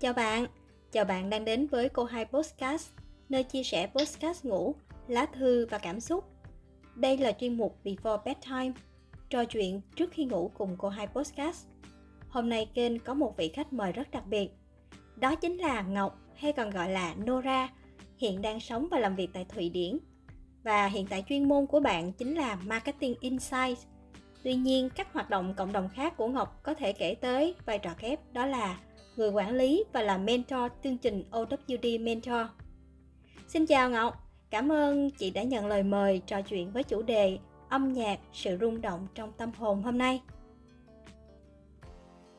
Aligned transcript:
Chào 0.00 0.12
bạn, 0.12 0.46
chào 0.92 1.04
bạn 1.04 1.30
đang 1.30 1.44
đến 1.44 1.66
với 1.66 1.88
cô 1.88 2.04
hai 2.04 2.24
podcast, 2.24 2.90
nơi 3.28 3.42
chia 3.42 3.62
sẻ 3.62 3.86
podcast 3.86 4.44
ngủ, 4.44 4.74
lá 5.08 5.26
thư 5.26 5.66
và 5.66 5.78
cảm 5.78 6.00
xúc. 6.00 6.24
Đây 6.94 7.18
là 7.18 7.32
chuyên 7.32 7.56
mục 7.56 7.78
Before 7.84 8.22
Bedtime, 8.24 8.72
trò 9.30 9.44
chuyện 9.44 9.80
trước 9.96 10.10
khi 10.12 10.24
ngủ 10.24 10.50
cùng 10.54 10.76
cô 10.78 10.88
hai 10.88 11.06
podcast. 11.06 11.66
Hôm 12.28 12.48
nay 12.48 12.70
kênh 12.74 12.98
có 12.98 13.14
một 13.14 13.36
vị 13.36 13.48
khách 13.48 13.72
mời 13.72 13.92
rất 13.92 14.10
đặc 14.10 14.26
biệt. 14.26 14.50
Đó 15.16 15.34
chính 15.34 15.56
là 15.56 15.82
Ngọc 15.82 16.18
hay 16.36 16.52
còn 16.52 16.70
gọi 16.70 16.90
là 16.90 17.14
Nora, 17.14 17.68
hiện 18.16 18.42
đang 18.42 18.60
sống 18.60 18.88
và 18.90 18.98
làm 18.98 19.16
việc 19.16 19.28
tại 19.32 19.44
Thụy 19.44 19.68
Điển. 19.68 19.98
Và 20.62 20.86
hiện 20.86 21.06
tại 21.06 21.24
chuyên 21.28 21.48
môn 21.48 21.66
của 21.66 21.80
bạn 21.80 22.12
chính 22.12 22.34
là 22.34 22.56
Marketing 22.56 23.14
Insights. 23.20 23.86
Tuy 24.42 24.54
nhiên, 24.54 24.88
các 24.94 25.12
hoạt 25.12 25.30
động 25.30 25.54
cộng 25.56 25.72
đồng 25.72 25.88
khác 25.94 26.16
của 26.16 26.28
Ngọc 26.28 26.60
có 26.62 26.74
thể 26.74 26.92
kể 26.92 27.14
tới 27.14 27.54
vai 27.66 27.78
trò 27.78 27.90
kép 27.98 28.20
đó 28.32 28.46
là 28.46 28.78
người 29.16 29.30
quản 29.30 29.54
lý 29.54 29.84
và 29.92 30.02
là 30.02 30.18
mentor 30.18 30.72
chương 30.84 30.98
trình 30.98 31.24
OWD 31.30 32.04
Mentor. 32.04 32.46
Xin 33.48 33.66
chào 33.66 33.90
Ngọc, 33.90 34.14
cảm 34.50 34.72
ơn 34.72 35.10
chị 35.10 35.30
đã 35.30 35.42
nhận 35.42 35.66
lời 35.66 35.82
mời 35.82 36.22
trò 36.26 36.42
chuyện 36.42 36.72
với 36.72 36.82
chủ 36.82 37.02
đề 37.02 37.38
âm 37.68 37.92
nhạc, 37.92 38.18
sự 38.32 38.58
rung 38.60 38.80
động 38.80 39.06
trong 39.14 39.32
tâm 39.32 39.52
hồn 39.52 39.82
hôm 39.82 39.98
nay. 39.98 40.22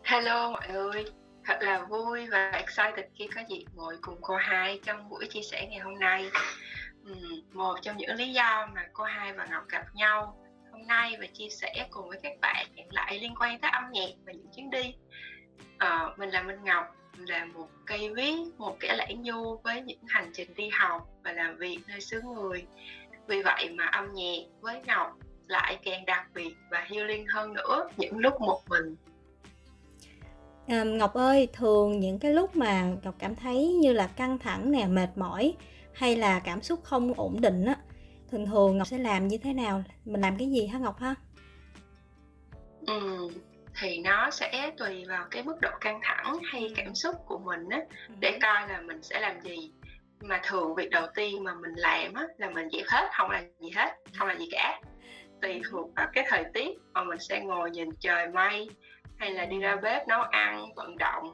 Hello 0.03 0.51
mọi 0.51 0.67
người, 0.67 1.05
thật 1.45 1.57
là 1.61 1.85
vui 1.85 2.27
và 2.27 2.51
excited 2.51 3.05
khi 3.13 3.27
có 3.35 3.41
dịp 3.49 3.65
ngồi 3.73 3.97
cùng 4.01 4.17
cô 4.21 4.35
hai 4.35 4.79
trong 4.85 5.09
buổi 5.09 5.27
chia 5.29 5.41
sẻ 5.41 5.67
ngày 5.69 5.79
hôm 5.79 5.99
nay. 5.99 6.29
Một 7.53 7.75
trong 7.81 7.97
những 7.97 8.15
lý 8.15 8.33
do 8.33 8.67
mà 8.75 8.81
cô 8.93 9.03
hai 9.03 9.33
và 9.33 9.47
Ngọc 9.51 9.63
gặp 9.67 9.85
nhau 9.93 10.37
hôm 10.71 10.87
nay 10.87 11.15
và 11.19 11.27
chia 11.33 11.49
sẻ 11.49 11.87
cùng 11.89 12.09
với 12.09 12.19
các 12.23 12.33
bạn 12.41 12.65
lại 12.89 13.19
liên 13.19 13.33
quan 13.39 13.59
tới 13.59 13.71
âm 13.71 13.83
nhạc 13.91 14.09
và 14.25 14.31
những 14.31 14.47
chuyến 14.55 14.69
đi 14.69 14.95
à, 15.77 16.09
mình 16.17 16.29
là 16.29 16.43
Minh 16.43 16.63
Ngọc 16.63 16.95
là 17.17 17.45
một 17.45 17.67
cây 17.85 18.13
viết 18.15 18.35
một 18.57 18.77
kẻ 18.79 18.95
lãng 18.95 19.21
nhu 19.21 19.57
với 19.57 19.81
những 19.81 19.99
hành 20.07 20.31
trình 20.33 20.53
đi 20.55 20.69
học 20.69 21.09
và 21.23 21.31
làm 21.31 21.57
việc 21.57 21.79
nơi 21.87 22.01
xứ 22.01 22.21
người. 22.21 22.65
Vì 23.27 23.41
vậy 23.41 23.69
mà 23.77 23.85
âm 23.85 24.13
nhạc 24.13 24.39
với 24.61 24.81
Ngọc 24.87 25.17
lại 25.47 25.79
càng 25.83 26.05
đặc 26.05 26.27
biệt 26.33 26.55
và 26.71 26.85
healing 26.89 27.27
hơn 27.27 27.53
nữa 27.53 27.89
những 27.97 28.17
lúc 28.17 28.41
một 28.41 28.61
mình. 28.69 28.95
À, 30.67 30.83
Ngọc 30.83 31.13
ơi 31.13 31.47
thường 31.53 31.99
những 31.99 32.19
cái 32.19 32.33
lúc 32.33 32.55
mà 32.55 32.95
Ngọc 33.03 33.15
cảm 33.19 33.35
thấy 33.35 33.67
như 33.67 33.93
là 33.93 34.07
căng 34.07 34.37
thẳng 34.37 34.71
nè 34.71 34.87
mệt 34.87 35.09
mỏi 35.15 35.53
hay 35.93 36.15
là 36.15 36.39
cảm 36.39 36.61
xúc 36.61 36.79
không 36.83 37.13
ổn 37.13 37.41
định 37.41 37.65
á 37.65 37.75
thường 38.31 38.45
thường 38.45 38.77
Ngọc 38.77 38.87
sẽ 38.87 38.97
làm 38.97 39.27
như 39.27 39.37
thế 39.37 39.53
nào? 39.53 39.83
Mình 40.05 40.21
làm 40.21 40.37
cái 40.37 40.49
gì 40.51 40.67
hả 40.67 40.79
Ngọc 40.79 40.99
ha? 40.99 41.15
Ừ, 42.87 43.29
thì 43.79 43.97
nó 43.97 44.29
sẽ 44.31 44.71
tùy 44.77 45.05
vào 45.05 45.25
cái 45.31 45.43
mức 45.43 45.55
độ 45.61 45.69
căng 45.81 45.99
thẳng 46.03 46.37
hay 46.43 46.61
ừ. 46.61 46.73
cảm 46.75 46.95
xúc 46.95 47.15
của 47.25 47.37
mình 47.37 47.69
á 47.69 47.79
ừ. 48.07 48.15
để 48.19 48.39
coi 48.41 48.67
là 48.67 48.81
mình 48.81 49.03
sẽ 49.03 49.19
làm 49.19 49.41
gì 49.41 49.71
mà 50.21 50.41
thường 50.43 50.75
việc 50.75 50.89
đầu 50.89 51.07
tiên 51.15 51.43
mà 51.43 51.53
mình 51.53 51.73
làm 51.75 52.13
á 52.13 52.23
là 52.37 52.49
mình 52.49 52.69
dẹp 52.69 52.85
hết 52.87 53.09
không 53.17 53.31
làm 53.31 53.43
gì 53.59 53.69
hết 53.75 53.95
không 54.17 54.27
làm 54.27 54.37
gì 54.37 54.47
cả 54.51 54.81
tùy 55.41 55.53
ừ. 55.53 55.59
thuộc 55.71 55.89
vào 55.95 56.07
cái 56.13 56.25
thời 56.29 56.45
tiết 56.53 56.69
mà 56.93 57.03
mình 57.03 57.19
sẽ 57.19 57.41
ngồi 57.41 57.71
nhìn 57.71 57.89
trời 57.99 58.27
mây 58.27 58.69
hay 59.17 59.31
là 59.31 59.45
đi 59.45 59.59
ra 59.59 59.75
bếp 59.75 60.07
nấu 60.07 60.21
ăn 60.21 60.73
vận 60.75 60.97
động 60.97 61.33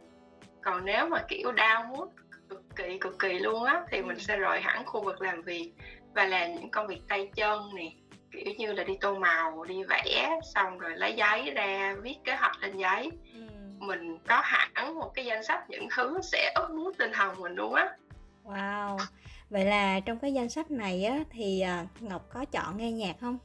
còn 0.63 0.85
nếu 0.85 1.09
mà 1.09 1.23
kiểu 1.27 1.51
đau 1.51 1.83
mút 1.83 2.13
cực 2.49 2.63
kỳ 2.75 2.97
cực 2.97 3.19
kỳ 3.19 3.39
luôn 3.39 3.63
á 3.63 3.81
thì 3.91 4.01
mình 4.01 4.19
sẽ 4.19 4.37
rời 4.37 4.61
hẳn 4.61 4.85
khu 4.85 5.03
vực 5.03 5.21
làm 5.21 5.41
việc 5.41 5.71
và 6.15 6.25
làm 6.25 6.55
những 6.55 6.71
công 6.71 6.87
việc 6.87 7.01
tay 7.07 7.29
chân 7.35 7.61
nè 7.75 7.91
kiểu 8.31 8.53
như 8.57 8.73
là 8.73 8.83
đi 8.83 8.97
tô 9.01 9.15
màu 9.15 9.63
đi 9.63 9.83
vẽ 9.83 10.39
xong 10.53 10.79
rồi 10.79 10.95
lấy 10.95 11.13
giấy 11.13 11.51
ra 11.51 11.95
viết 12.01 12.15
kế 12.23 12.35
hoạch 12.35 12.59
lên 12.61 12.77
giấy. 12.77 13.11
Ừ. 13.33 13.39
mình 13.79 14.17
có 14.27 14.41
hẳn 14.43 14.95
một 14.95 15.11
cái 15.13 15.25
danh 15.25 15.43
sách 15.43 15.69
những 15.69 15.87
thứ 15.95 16.19
sẽ 16.23 16.51
ấp 16.55 16.69
muốn 16.71 16.91
tinh 16.97 17.11
thần 17.13 17.41
mình 17.41 17.55
luôn 17.55 17.73
á. 17.73 17.89
Wow. 18.43 18.97
Vậy 19.49 19.65
là 19.65 19.99
trong 19.99 20.19
cái 20.19 20.33
danh 20.33 20.49
sách 20.49 20.71
này 20.71 21.03
á 21.03 21.19
thì 21.31 21.61
à, 21.61 21.85
ngọc 21.99 22.21
có 22.33 22.45
chọn 22.51 22.77
nghe 22.77 22.91
nhạc 22.91 23.15
không? 23.21 23.37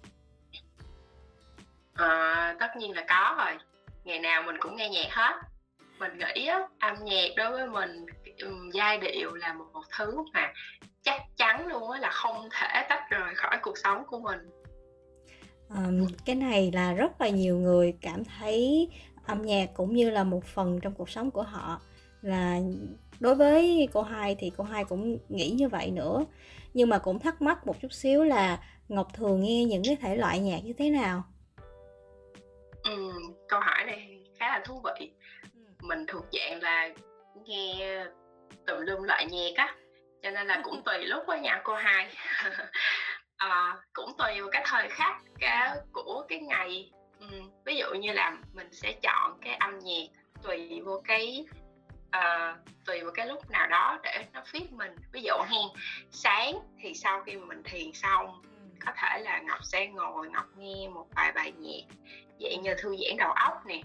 À, 1.94 2.56
tất 2.60 2.76
nhiên 2.76 2.92
là 2.92 3.04
có 3.08 3.34
rồi. 3.38 3.58
Ngày 4.04 4.18
nào 4.18 4.42
mình 4.42 4.56
cũng 4.60 4.76
nghe 4.76 4.88
nhạc 4.88 5.08
hết. 5.10 5.34
Mình 5.98 6.18
nghĩ 6.18 6.46
á, 6.46 6.60
âm 6.78 7.04
nhạc 7.04 7.28
đối 7.36 7.50
với 7.50 7.66
mình 7.66 8.06
giai 8.72 8.98
điệu 8.98 9.34
là 9.34 9.52
một, 9.52 9.64
một 9.72 9.84
thứ 9.98 10.16
mà 10.32 10.52
chắc 11.02 11.22
chắn 11.36 11.66
luôn 11.66 11.90
á 11.90 11.98
là 12.00 12.10
không 12.10 12.48
thể 12.52 12.86
tách 12.88 13.10
rời 13.10 13.34
khỏi 13.34 13.58
cuộc 13.62 13.78
sống 13.78 14.04
của 14.06 14.18
mình 14.18 14.38
um, 15.68 16.06
cái 16.24 16.36
này 16.36 16.70
là 16.74 16.92
rất 16.92 17.20
là 17.20 17.28
nhiều 17.28 17.58
người 17.58 17.94
cảm 18.00 18.24
thấy 18.24 18.88
âm 19.26 19.42
nhạc 19.42 19.66
cũng 19.74 19.96
như 19.96 20.10
là 20.10 20.24
một 20.24 20.44
phần 20.44 20.80
trong 20.82 20.94
cuộc 20.94 21.10
sống 21.10 21.30
của 21.30 21.42
họ. 21.42 21.80
Là 22.22 22.60
đối 23.20 23.34
với 23.34 23.88
cô 23.92 24.02
hai 24.02 24.36
thì 24.38 24.52
cô 24.56 24.64
hai 24.64 24.84
cũng 24.84 25.18
nghĩ 25.28 25.50
như 25.50 25.68
vậy 25.68 25.90
nữa. 25.90 26.24
Nhưng 26.74 26.88
mà 26.88 26.98
cũng 26.98 27.18
thắc 27.18 27.42
mắc 27.42 27.66
một 27.66 27.80
chút 27.80 27.92
xíu 27.92 28.24
là 28.24 28.58
ngọc 28.88 29.14
thường 29.14 29.40
nghe 29.40 29.64
những 29.64 29.82
cái 29.84 29.96
thể 29.96 30.16
loại 30.16 30.38
nhạc 30.38 30.58
như 30.64 30.72
thế 30.72 30.90
nào? 30.90 31.22
Ừ, 32.84 33.12
câu 33.48 33.60
hỏi 33.60 33.84
này 33.86 34.24
khá 34.38 34.48
là 34.48 34.64
thú 34.64 34.82
vị. 34.84 35.10
Ừ. 35.54 35.60
mình 35.80 36.06
thuộc 36.06 36.24
dạng 36.32 36.62
là 36.62 36.88
nghe 37.44 38.04
tùm 38.66 38.80
lum 38.80 39.02
loại 39.02 39.26
nhạc 39.26 39.50
á 39.56 39.74
cho 40.22 40.30
nên 40.30 40.46
là 40.46 40.60
cũng 40.64 40.82
tùy 40.84 41.04
lúc 41.04 41.22
với 41.26 41.40
nhà 41.40 41.60
cô 41.64 41.74
hai 41.74 42.14
à, 43.36 43.76
cũng 43.92 44.12
tùy 44.18 44.40
vào 44.40 44.50
cái 44.52 44.62
thời 44.66 44.88
khắc 44.88 45.22
cái 45.38 45.76
của 45.92 46.24
cái 46.28 46.38
ngày. 46.38 46.90
Ừ, 47.20 47.26
ví 47.64 47.76
dụ 47.76 47.94
như 47.94 48.12
là 48.12 48.36
mình 48.52 48.68
sẽ 48.72 48.92
chọn 49.02 49.38
cái 49.42 49.54
âm 49.54 49.78
nhạc 49.78 50.06
tùy 50.42 50.80
vô 50.84 51.02
cái 51.04 51.46
uh, 52.16 52.58
tùy 52.84 53.00
vào 53.02 53.12
cái 53.14 53.26
lúc 53.26 53.50
nào 53.50 53.66
đó 53.66 53.98
để 54.02 54.24
nó 54.32 54.42
fit 54.52 54.66
mình. 54.70 54.96
Ví 55.12 55.22
dụ 55.22 55.34
hen 55.48 55.68
sáng 56.10 56.58
thì 56.80 56.94
sau 56.94 57.22
khi 57.22 57.36
mình 57.36 57.62
thiền 57.64 57.92
xong 57.92 58.42
có 58.86 58.92
thể 58.96 59.18
là 59.20 59.38
ngọc 59.38 59.64
sẽ 59.64 59.86
ngồi 59.86 60.30
ngọc 60.30 60.46
nghe 60.56 60.88
một 60.88 61.06
vài 61.16 61.32
bài 61.32 61.52
nhạc 61.52 61.96
vậy 62.40 62.56
như 62.62 62.74
thư 62.78 62.96
giãn 62.96 63.16
đầu 63.16 63.32
óc 63.32 63.66
nè. 63.66 63.80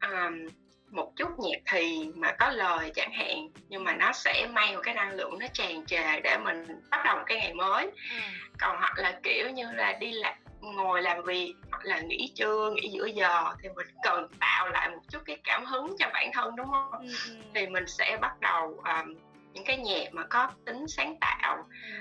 Um, 0.00 0.48
một 0.90 1.12
chút 1.16 1.28
nhạc 1.38 1.58
thì 1.66 2.10
mà 2.14 2.32
có 2.32 2.48
lời 2.48 2.90
chẳng 2.94 3.12
hạn 3.12 3.48
nhưng 3.68 3.84
mà 3.84 3.94
nó 3.94 4.12
sẽ 4.12 4.48
mang 4.52 4.74
một 4.74 4.80
cái 4.84 4.94
năng 4.94 5.12
lượng 5.12 5.38
nó 5.38 5.46
tràn 5.52 5.86
trề 5.86 6.20
để 6.20 6.38
mình 6.44 6.66
bắt 6.90 7.00
đầu 7.04 7.16
một 7.16 7.22
cái 7.26 7.38
ngày 7.38 7.54
mới 7.54 7.84
ừ. 7.84 8.16
còn 8.60 8.76
hoặc 8.78 8.98
là 8.98 9.20
kiểu 9.22 9.50
như 9.50 9.72
là 9.72 9.92
đi 9.92 10.12
làm 10.12 10.34
ngồi 10.60 11.02
làm 11.02 11.22
việc 11.22 11.54
hoặc 11.70 11.84
là 11.84 12.00
nghỉ 12.00 12.32
trưa 12.34 12.70
nghỉ 12.74 12.88
giữa 12.88 13.06
giờ 13.06 13.44
thì 13.62 13.68
mình 13.76 13.86
cần 14.02 14.28
tạo 14.40 14.68
lại 14.68 14.88
một 14.88 15.02
chút 15.10 15.22
cái 15.26 15.36
cảm 15.44 15.64
hứng 15.64 15.96
cho 15.98 16.10
bản 16.12 16.30
thân 16.32 16.56
đúng 16.56 16.66
không 16.66 16.92
ừ, 16.92 17.06
ừ. 17.28 17.36
thì 17.54 17.66
mình 17.66 17.84
sẽ 17.86 18.18
bắt 18.20 18.40
đầu 18.40 18.82
um, 18.84 19.14
những 19.56 19.64
cái 19.64 19.76
nhạc 19.76 20.14
mà 20.14 20.26
có 20.30 20.48
tính 20.64 20.88
sáng 20.88 21.16
tạo 21.20 21.56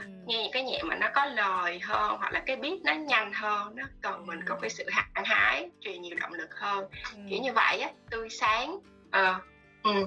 ừ. 0.05 0.11
nghe 0.25 0.43
những 0.43 0.51
cái 0.51 0.63
nhạc 0.63 0.83
mà 0.83 0.95
nó 0.95 1.07
có 1.13 1.25
lời 1.25 1.79
hơn 1.79 2.17
hoặc 2.19 2.31
là 2.31 2.43
cái 2.45 2.55
beat 2.55 2.79
nó 2.83 2.93
nhanh 2.93 3.33
hơn 3.33 3.75
nó 3.75 3.83
cần 4.01 4.25
mình 4.25 4.39
có 4.45 4.57
cái 4.61 4.69
sự 4.69 4.89
hăng 4.91 5.25
hái 5.25 5.69
truyền 5.81 6.01
nhiều 6.01 6.15
động 6.19 6.33
lực 6.33 6.49
hơn 6.55 6.85
ừ. 7.15 7.19
kiểu 7.29 7.39
như 7.41 7.53
vậy 7.53 7.79
á 7.79 7.91
tươi 8.09 8.29
sáng 8.29 8.79
à, 9.11 9.39
ừ. 9.83 10.05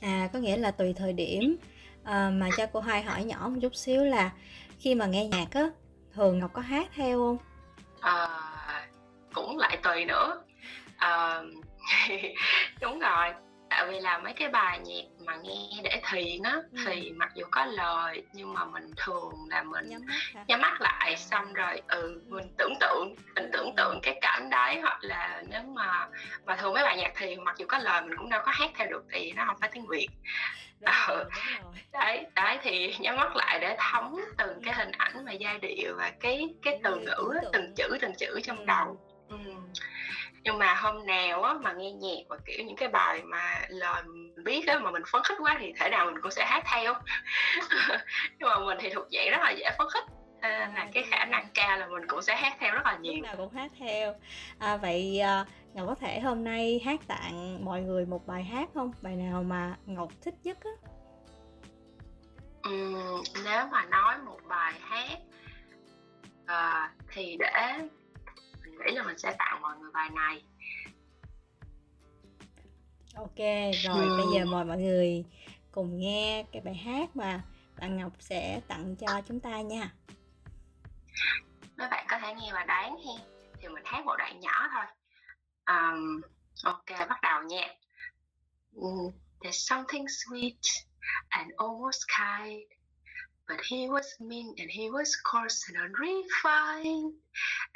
à 0.00 0.28
có 0.32 0.38
nghĩa 0.38 0.56
là 0.56 0.70
tùy 0.70 0.94
thời 0.96 1.12
điểm 1.12 1.56
à, 2.04 2.30
mà 2.32 2.48
cho 2.56 2.66
cô 2.72 2.80
hai 2.80 3.02
hỏi 3.02 3.24
nhỏ 3.24 3.48
một 3.48 3.58
chút 3.62 3.74
xíu 3.74 4.04
là 4.04 4.30
khi 4.78 4.94
mà 4.94 5.06
nghe 5.06 5.24
nhạc 5.24 5.50
á 5.50 5.70
thường 6.14 6.38
ngọc 6.38 6.50
có 6.52 6.62
hát 6.62 6.88
theo 6.94 7.18
không 7.18 7.38
à, 8.00 8.28
cũng 9.34 9.58
lại 9.58 9.78
tùy 9.82 10.04
nữa 10.04 10.42
à, 10.96 11.40
đúng 12.80 12.98
rồi 12.98 13.32
tại 13.76 13.86
vì 13.88 14.00
là 14.00 14.18
mấy 14.18 14.32
cái 14.32 14.48
bài 14.48 14.78
nhạc 14.78 15.24
mà 15.26 15.36
nghe 15.36 15.80
để 15.82 16.00
thiền 16.10 16.42
á 16.42 16.56
ừ. 16.72 16.78
thì 16.86 17.10
mặc 17.10 17.30
dù 17.34 17.44
có 17.50 17.64
lời 17.64 18.22
nhưng 18.32 18.54
mà 18.54 18.64
mình 18.64 18.90
thường 18.96 19.32
là 19.50 19.62
mình 19.62 19.88
nhắm 19.88 20.06
mắt, 20.06 20.44
nhắm 20.48 20.60
mắt 20.60 20.80
lại 20.80 21.16
xong 21.16 21.52
rồi 21.52 21.82
ừ 21.88 22.22
mình 22.26 22.54
tưởng 22.58 22.72
tượng 22.80 23.14
mình 23.34 23.50
tưởng 23.52 23.74
tượng 23.76 24.00
cái 24.02 24.18
cảnh 24.20 24.50
đấy 24.50 24.80
hoặc 24.80 24.98
là 25.00 25.42
nếu 25.48 25.62
mà 25.62 26.08
mà 26.44 26.56
thường 26.56 26.74
mấy 26.74 26.84
bài 26.84 26.96
nhạc 26.96 27.12
thiền 27.16 27.44
mặc 27.44 27.54
dù 27.58 27.66
có 27.68 27.78
lời 27.78 28.02
mình 28.02 28.16
cũng 28.16 28.30
đâu 28.30 28.42
có 28.44 28.52
hát 28.54 28.70
theo 28.74 28.86
được 28.90 29.04
thì 29.12 29.32
nó 29.32 29.44
không 29.46 29.56
phải 29.60 29.70
tiếng 29.72 29.86
việt 29.86 30.08
đúng 30.80 30.94
rồi, 31.08 31.24
đúng 31.24 31.62
rồi. 31.62 31.72
đấy 31.92 32.26
đấy 32.34 32.58
thì 32.62 32.94
nhắm 32.98 33.16
mắt 33.16 33.36
lại 33.36 33.58
để 33.60 33.76
thấm 33.78 34.16
từng 34.38 34.62
cái 34.64 34.74
hình 34.74 34.90
ảnh 34.92 35.24
và 35.24 35.32
giai 35.32 35.58
điệu 35.58 35.94
và 35.98 36.12
cái 36.20 36.48
cái 36.62 36.80
từ 36.84 36.96
ngữ 36.96 37.32
từng 37.52 37.74
chữ 37.76 37.98
từng 38.00 38.14
chữ 38.18 38.40
trong 38.44 38.58
ừ. 38.58 38.64
đầu 38.66 39.00
ừ 39.28 39.36
nhưng 40.46 40.58
mà 40.58 40.74
hôm 40.74 41.06
nào 41.06 41.42
á 41.42 41.54
mà 41.54 41.72
nghe 41.72 41.92
nhạc 41.92 42.22
và 42.28 42.36
kiểu 42.44 42.64
những 42.64 42.76
cái 42.76 42.88
bài 42.88 43.22
mà 43.24 43.60
lời 43.68 44.02
mình 44.02 44.44
biết 44.44 44.66
á 44.66 44.78
mà 44.78 44.90
mình 44.90 45.02
phấn 45.12 45.22
khích 45.24 45.38
quá 45.40 45.56
thì 45.60 45.72
thể 45.80 45.90
nào 45.90 46.06
mình 46.06 46.22
cũng 46.22 46.30
sẽ 46.30 46.44
hát 46.46 46.64
theo. 46.72 46.94
Nhưng 48.38 48.48
mà 48.48 48.58
mình 48.58 48.78
thì 48.80 48.90
thuộc 48.90 49.06
dạng 49.10 49.30
rất 49.30 49.38
là 49.40 49.50
dễ 49.50 49.70
phấn 49.78 49.86
khích. 49.92 50.04
À, 50.40 50.72
là 50.74 50.86
cái 50.94 51.04
khả 51.10 51.24
năng 51.24 51.46
cao 51.54 51.78
là 51.78 51.86
mình 51.86 52.08
cũng 52.08 52.22
sẽ 52.22 52.36
hát 52.36 52.56
theo 52.60 52.74
rất 52.74 52.80
là 52.84 52.96
nhiều. 52.96 53.14
lúc 53.14 53.22
nào 53.22 53.36
cũng 53.36 53.52
hát 53.52 53.70
theo. 53.78 54.14
À, 54.58 54.76
vậy 54.76 55.20
à, 55.20 55.44
ngọc 55.74 55.86
có 55.88 55.94
thể 55.94 56.20
hôm 56.20 56.44
nay 56.44 56.80
hát 56.84 57.00
tặng 57.06 57.64
mọi 57.64 57.80
người 57.80 58.06
một 58.06 58.26
bài 58.26 58.44
hát 58.44 58.68
không? 58.74 58.92
Bài 59.02 59.16
nào 59.16 59.42
mà 59.42 59.76
ngọc 59.86 60.08
thích 60.24 60.34
nhất 60.42 60.58
á? 60.64 60.70
Uhm, 62.68 63.22
nếu 63.44 63.66
mà 63.70 63.84
nói 63.84 64.18
một 64.18 64.38
bài 64.48 64.72
hát 64.80 65.18
à, 66.46 66.92
thì 67.12 67.36
để 67.38 67.78
nghĩ 68.78 68.92
là 68.94 69.02
mình 69.02 69.18
sẽ 69.18 69.36
tặng 69.38 69.60
mọi 69.62 69.76
người 69.78 69.90
bài 69.92 70.10
này 70.10 70.42
Ok, 73.16 73.38
rồi 73.82 74.08
bây 74.18 74.26
giờ 74.34 74.44
mời 74.44 74.64
mọi 74.64 74.78
người 74.78 75.24
cùng 75.72 75.98
nghe 75.98 76.44
cái 76.52 76.62
bài 76.62 76.74
hát 76.74 77.16
mà 77.16 77.42
bạn 77.78 77.96
Ngọc 77.96 78.12
sẽ 78.18 78.60
tặng 78.68 78.96
cho 78.96 79.20
chúng 79.28 79.40
ta 79.40 79.60
nha. 79.60 79.92
Mấy 81.76 81.88
bạn 81.90 82.06
có 82.08 82.18
thể 82.18 82.34
nghe 82.34 82.52
và 82.52 82.64
đoán 82.64 82.96
ha. 82.96 83.24
Thì 83.60 83.68
mình 83.68 83.82
hát 83.86 84.04
một 84.04 84.16
đoạn 84.18 84.40
nhỏ 84.40 84.68
thôi. 84.72 84.84
Um, 85.66 86.20
ok, 86.64 87.08
bắt 87.08 87.20
đầu 87.22 87.42
nha. 87.42 87.74
There's 89.40 89.66
something 89.68 90.06
sweet 90.06 90.84
and 91.28 91.50
almost 91.56 92.04
kind 92.18 92.75
But 93.48 93.60
he 93.60 93.88
was 93.88 94.12
mean 94.18 94.54
and 94.58 94.70
he 94.70 94.90
was 94.90 95.14
coarse 95.16 95.68
and 95.68 95.76
unrefined. 95.78 97.14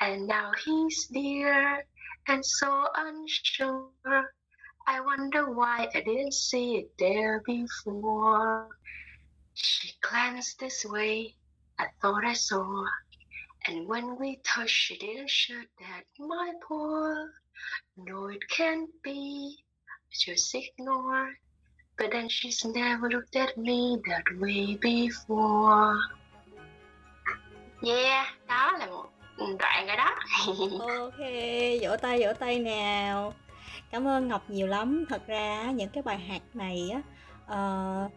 And 0.01 0.27
now 0.27 0.53
he's 0.65 1.07
dear 1.07 1.87
and 2.27 2.45
so 2.45 2.89
unsure. 2.97 3.91
I 4.87 5.01
wonder 5.01 5.53
why 5.53 5.89
I 5.95 6.01
didn't 6.01 6.35
see 6.35 6.77
it 6.79 6.91
there 6.99 7.41
before. 7.47 8.69
She 9.55 9.93
glanced 10.01 10.59
this 10.59 10.85
way, 10.85 11.37
I 11.79 11.87
thought 12.01 12.25
I 12.25 12.33
saw. 12.33 12.85
And 13.67 13.87
when 13.87 14.19
we 14.19 14.41
touched, 14.43 14.75
she 14.75 14.97
didn't 14.99 15.31
shut 15.31 15.67
that 15.81 16.05
my 16.19 16.53
poor. 16.67 17.33
No, 17.97 18.27
it 18.29 18.49
can't 18.49 18.91
be, 19.03 19.65
just 20.11 20.55
ignore. 20.55 21.31
But 22.01 22.13
then 22.13 22.29
she's 22.29 22.65
never 22.65 23.11
looked 23.11 23.37
at 23.37 23.59
me 23.59 23.99
that 24.09 24.25
way 24.41 24.79
before. 24.81 25.97
Yeah, 27.83 28.27
đó 28.49 28.73
là 28.79 28.87
một 28.87 29.07
đoạn 29.59 29.87
rồi 29.87 29.97
đó. 29.97 30.17
ok, 30.99 31.19
vỗ 31.83 31.97
tay 31.97 32.21
vỗ 32.23 32.33
tay 32.39 32.59
nào. 32.59 33.35
Cảm 33.91 34.09
ơn 34.09 34.29
Ngọc 34.29 34.51
nhiều 34.51 34.67
lắm. 34.67 35.05
Thật 35.09 35.27
ra 35.27 35.71
những 35.71 35.89
cái 35.89 36.03
bài 36.03 36.19
hát 36.19 36.43
này 36.55 36.91
á 36.93 37.01
uh, 38.05 38.13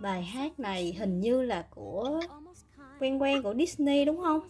bài 0.00 0.22
hát 0.22 0.60
này 0.60 0.96
hình 0.98 1.20
như 1.20 1.42
là 1.42 1.64
của 1.70 2.20
quen 2.98 3.22
quen 3.22 3.42
của 3.42 3.54
Disney 3.58 4.04
đúng 4.04 4.20
không? 4.22 4.40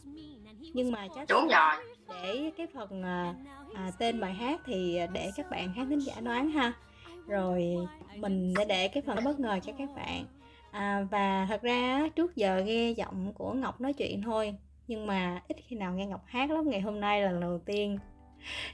Nhưng 0.75 0.93
mà 0.93 1.09
chắc 1.15 1.29
đúng 1.29 1.49
rồi. 1.49 1.85
Để 2.23 2.51
cái 2.57 2.67
phần 2.75 3.03
à, 3.03 3.35
à, 3.75 3.91
tên 3.99 4.21
bài 4.21 4.35
hát 4.35 4.61
thì 4.67 5.01
để 5.13 5.31
các 5.37 5.51
bạn 5.51 5.73
khán 5.77 5.89
thính 5.89 6.01
giả 6.01 6.21
đoán 6.21 6.51
ha 6.51 6.73
rồi 7.31 7.77
mình 8.17 8.55
sẽ 8.59 8.65
để 8.65 8.89
cái 8.89 9.03
phần 9.07 9.19
bất 9.25 9.41
ngờ 9.41 9.59
cho 9.63 9.73
các 9.79 9.89
bạn. 9.97 10.25
À, 10.71 11.07
và 11.11 11.47
thật 11.49 11.63
ra 11.63 12.09
trước 12.17 12.37
giờ 12.37 12.63
nghe 12.67 12.91
giọng 12.91 13.33
của 13.33 13.53
ngọc 13.53 13.81
nói 13.81 13.93
chuyện 13.93 14.23
thôi 14.23 14.55
nhưng 14.89 15.07
mà 15.07 15.43
ít 15.49 15.57
khi 15.69 15.77
nào 15.77 15.95
nghe 15.95 16.07
ngọc 16.07 16.23
hát 16.27 16.51
lắm. 16.51 16.71
Ngày 16.71 16.81
hôm 16.81 17.01
nay 17.01 17.23
là 17.23 17.31
lần 17.31 17.41
đầu 17.41 17.59
tiên 17.59 17.99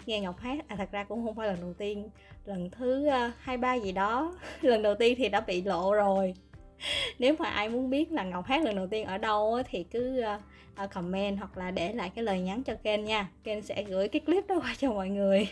nghe 0.06 0.20
ngọc 0.20 0.38
hát. 0.38 0.58
À 0.68 0.76
thật 0.76 0.88
ra 0.92 1.04
cũng 1.04 1.24
không 1.24 1.34
phải 1.34 1.46
lần 1.46 1.60
đầu 1.60 1.74
tiên 1.74 2.10
lần 2.44 2.70
thứ 2.70 3.08
uh, 3.08 3.32
hai 3.40 3.56
ba 3.56 3.74
gì 3.74 3.92
đó. 3.92 4.34
Lần 4.60 4.82
đầu 4.82 4.94
tiên 4.94 5.14
thì 5.18 5.28
đã 5.28 5.40
bị 5.40 5.62
lộ 5.62 5.94
rồi. 5.94 6.34
Nếu 7.18 7.34
mà 7.38 7.48
ai 7.48 7.68
muốn 7.68 7.90
biết 7.90 8.12
là 8.12 8.24
ngọc 8.24 8.44
hát 8.44 8.64
lần 8.64 8.76
đầu 8.76 8.86
tiên 8.86 9.06
ở 9.06 9.18
đâu 9.18 9.62
thì 9.70 9.84
cứ 9.84 10.24
uh, 10.84 10.90
comment 10.90 11.38
hoặc 11.38 11.56
là 11.56 11.70
để 11.70 11.92
lại 11.92 12.10
cái 12.14 12.24
lời 12.24 12.40
nhắn 12.40 12.62
cho 12.62 12.74
kênh 12.74 13.04
nha. 13.04 13.28
Kênh 13.44 13.62
sẽ 13.62 13.82
gửi 13.82 14.08
cái 14.08 14.20
clip 14.20 14.46
đó 14.46 14.54
qua 14.60 14.74
cho 14.78 14.92
mọi 14.92 15.08
người 15.08 15.48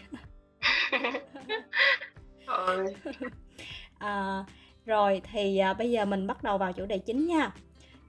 à, 3.98 4.44
rồi 4.86 5.22
thì 5.32 5.58
à, 5.58 5.74
bây 5.74 5.90
giờ 5.90 6.04
mình 6.04 6.26
bắt 6.26 6.42
đầu 6.42 6.58
vào 6.58 6.72
chủ 6.72 6.86
đề 6.86 6.98
chính 6.98 7.26
nha. 7.26 7.52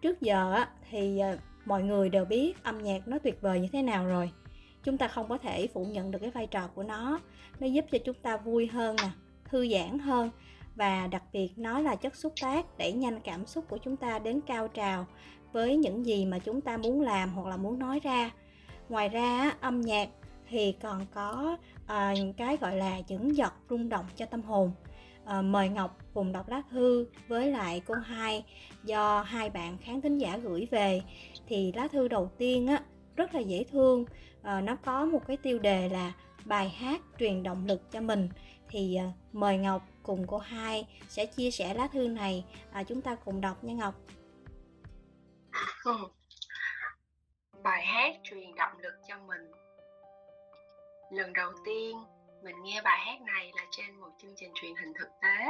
Trước 0.02 0.22
giờ 0.22 0.54
á, 0.54 0.70
thì 0.90 1.20
à, 1.20 1.38
mọi 1.66 1.84
người 1.84 2.10
đều 2.10 2.26
biết 2.26 2.64
âm 2.64 2.84
nhạc 2.84 3.08
nó 3.08 3.18
tuyệt 3.20 3.42
vời 3.42 3.60
như 3.60 3.68
thế 3.74 3.82
nào 3.82 4.06
rồi. 4.06 4.32
Chúng 4.84 4.98
ta 4.98 5.08
không 5.08 5.30
có 5.30 5.38
thể 5.38 5.68
phủ 5.68 5.86
nhận 5.86 6.12
được 6.12 6.20
cái 6.20 6.32
vai 6.32 6.48
trò 6.48 6.68
của 6.68 6.84
nó. 6.84 7.20
Nó 7.60 7.68
giúp 7.68 7.86
cho 7.92 7.98
chúng 8.06 8.16
ta 8.22 8.38
vui 8.38 8.68
hơn 8.68 8.96
nè 9.02 9.10
thư 9.46 9.68
giãn 9.68 10.00
hơn 10.00 10.30
và 10.76 11.08
đặc 11.08 11.24
biệt 11.34 11.50
nó 11.56 11.80
là 11.80 11.96
chất 11.96 12.16
xúc 12.16 12.34
tác 12.42 12.78
đẩy 12.78 12.92
nhanh 12.92 13.20
cảm 13.24 13.46
xúc 13.46 13.66
của 13.70 13.78
chúng 13.78 13.98
ta 13.98 14.20
đến 14.20 14.42
cao 14.48 14.68
trào 14.68 15.06
với 15.52 15.78
những 15.78 16.06
gì 16.06 16.26
mà 16.26 16.40
chúng 16.40 16.62
ta 16.62 16.78
muốn 16.78 17.02
làm 17.02 17.30
hoặc 17.30 17.48
là 17.48 17.58
muốn 17.58 17.80
nói 17.80 18.00
ra. 18.04 18.32
Ngoài 18.90 19.10
ra 19.10 19.52
âm 19.62 19.82
nhạc 19.82 20.10
thì 20.50 20.72
còn 20.82 21.06
có 21.14 21.58
à, 21.88 22.14
cái 22.38 22.58
gọi 22.58 22.76
là 22.76 23.00
những 23.08 23.38
giọt 23.38 23.54
rung 23.70 23.90
động 23.90 24.06
cho 24.16 24.26
tâm 24.26 24.42
hồn. 24.42 24.72
À, 25.26 25.42
mời 25.42 25.70
ngọc 25.70 25.98
cùng 26.14 26.32
đọc 26.32 26.50
lá 26.50 26.62
thư 26.70 27.08
với 27.28 27.52
lại 27.52 27.82
cô 27.86 27.94
hai 27.94 28.46
do 28.84 29.22
hai 29.22 29.50
bạn 29.50 29.78
khán 29.78 30.02
thính 30.02 30.18
giả 30.18 30.38
gửi 30.38 30.68
về. 30.72 31.02
Thì 31.48 31.72
lá 31.76 31.88
thư 31.88 32.08
đầu 32.08 32.32
tiên 32.38 32.68
á 32.68 32.84
rất 33.16 33.34
là 33.34 33.40
dễ 33.40 33.64
thương. 33.64 34.06
À, 34.44 34.62
nó 34.62 34.76
có 34.76 35.06
một 35.06 35.28
cái 35.28 35.38
tiêu 35.38 35.60
đề 35.60 35.90
là 35.90 36.14
bài 36.46 36.70
hát 36.70 37.02
truyền 37.20 37.44
động 37.44 37.66
lực 37.66 37.92
cho 37.92 38.02
mình. 38.02 38.30
Thì 38.70 38.96
à, 38.96 39.12
mời 39.34 39.58
ngọc 39.58 39.88
cùng 40.04 40.28
cô 40.28 40.38
hai 40.38 40.88
sẽ 41.10 41.26
chia 41.26 41.52
sẻ 41.52 41.74
lá 41.74 41.88
thư 41.88 42.08
này. 42.08 42.46
À, 42.72 42.84
chúng 42.84 43.02
ta 43.02 43.16
cùng 43.16 43.42
đọc 43.42 43.64
nha 43.64 43.74
ngọc. 43.74 43.96
Bài 47.64 47.86
hát 47.86 48.16
truyền 48.24 48.56
động 48.56 48.78
lực 48.80 48.94
cho 49.08 49.16
mình 49.28 49.52
lần 51.12 51.34
đầu 51.34 51.52
tiên 51.66 51.98
mình 52.44 52.56
nghe 52.64 52.82
bài 52.82 53.00
hát 53.06 53.22
này 53.22 53.52
là 53.56 53.66
trên 53.72 53.96
một 53.96 54.10
chương 54.18 54.34
trình 54.36 54.52
truyền 54.56 54.76
hình 54.76 54.94
thực 55.00 55.10
tế. 55.22 55.46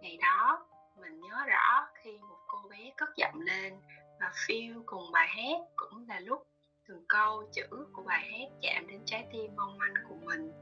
Ngày 0.00 0.18
đó, 0.22 0.66
mình 1.00 1.20
nhớ 1.20 1.44
rõ 1.46 1.86
khi 1.94 2.18
một 2.18 2.38
cô 2.46 2.68
bé 2.70 2.92
cất 2.96 3.08
giọng 3.16 3.40
lên 3.40 3.74
và 4.20 4.32
phiêu 4.46 4.82
cùng 4.86 5.12
bài 5.12 5.28
hát 5.28 5.60
cũng 5.76 6.08
là 6.08 6.20
lúc 6.20 6.46
từng 6.88 7.04
câu 7.08 7.50
chữ 7.52 7.66
của 7.92 8.02
bài 8.02 8.30
hát 8.32 8.48
chạm 8.62 8.86
đến 8.86 9.02
trái 9.04 9.26
tim 9.32 9.56
mong 9.56 9.78
manh 9.78 9.94
của 10.08 10.16
mình. 10.24 10.52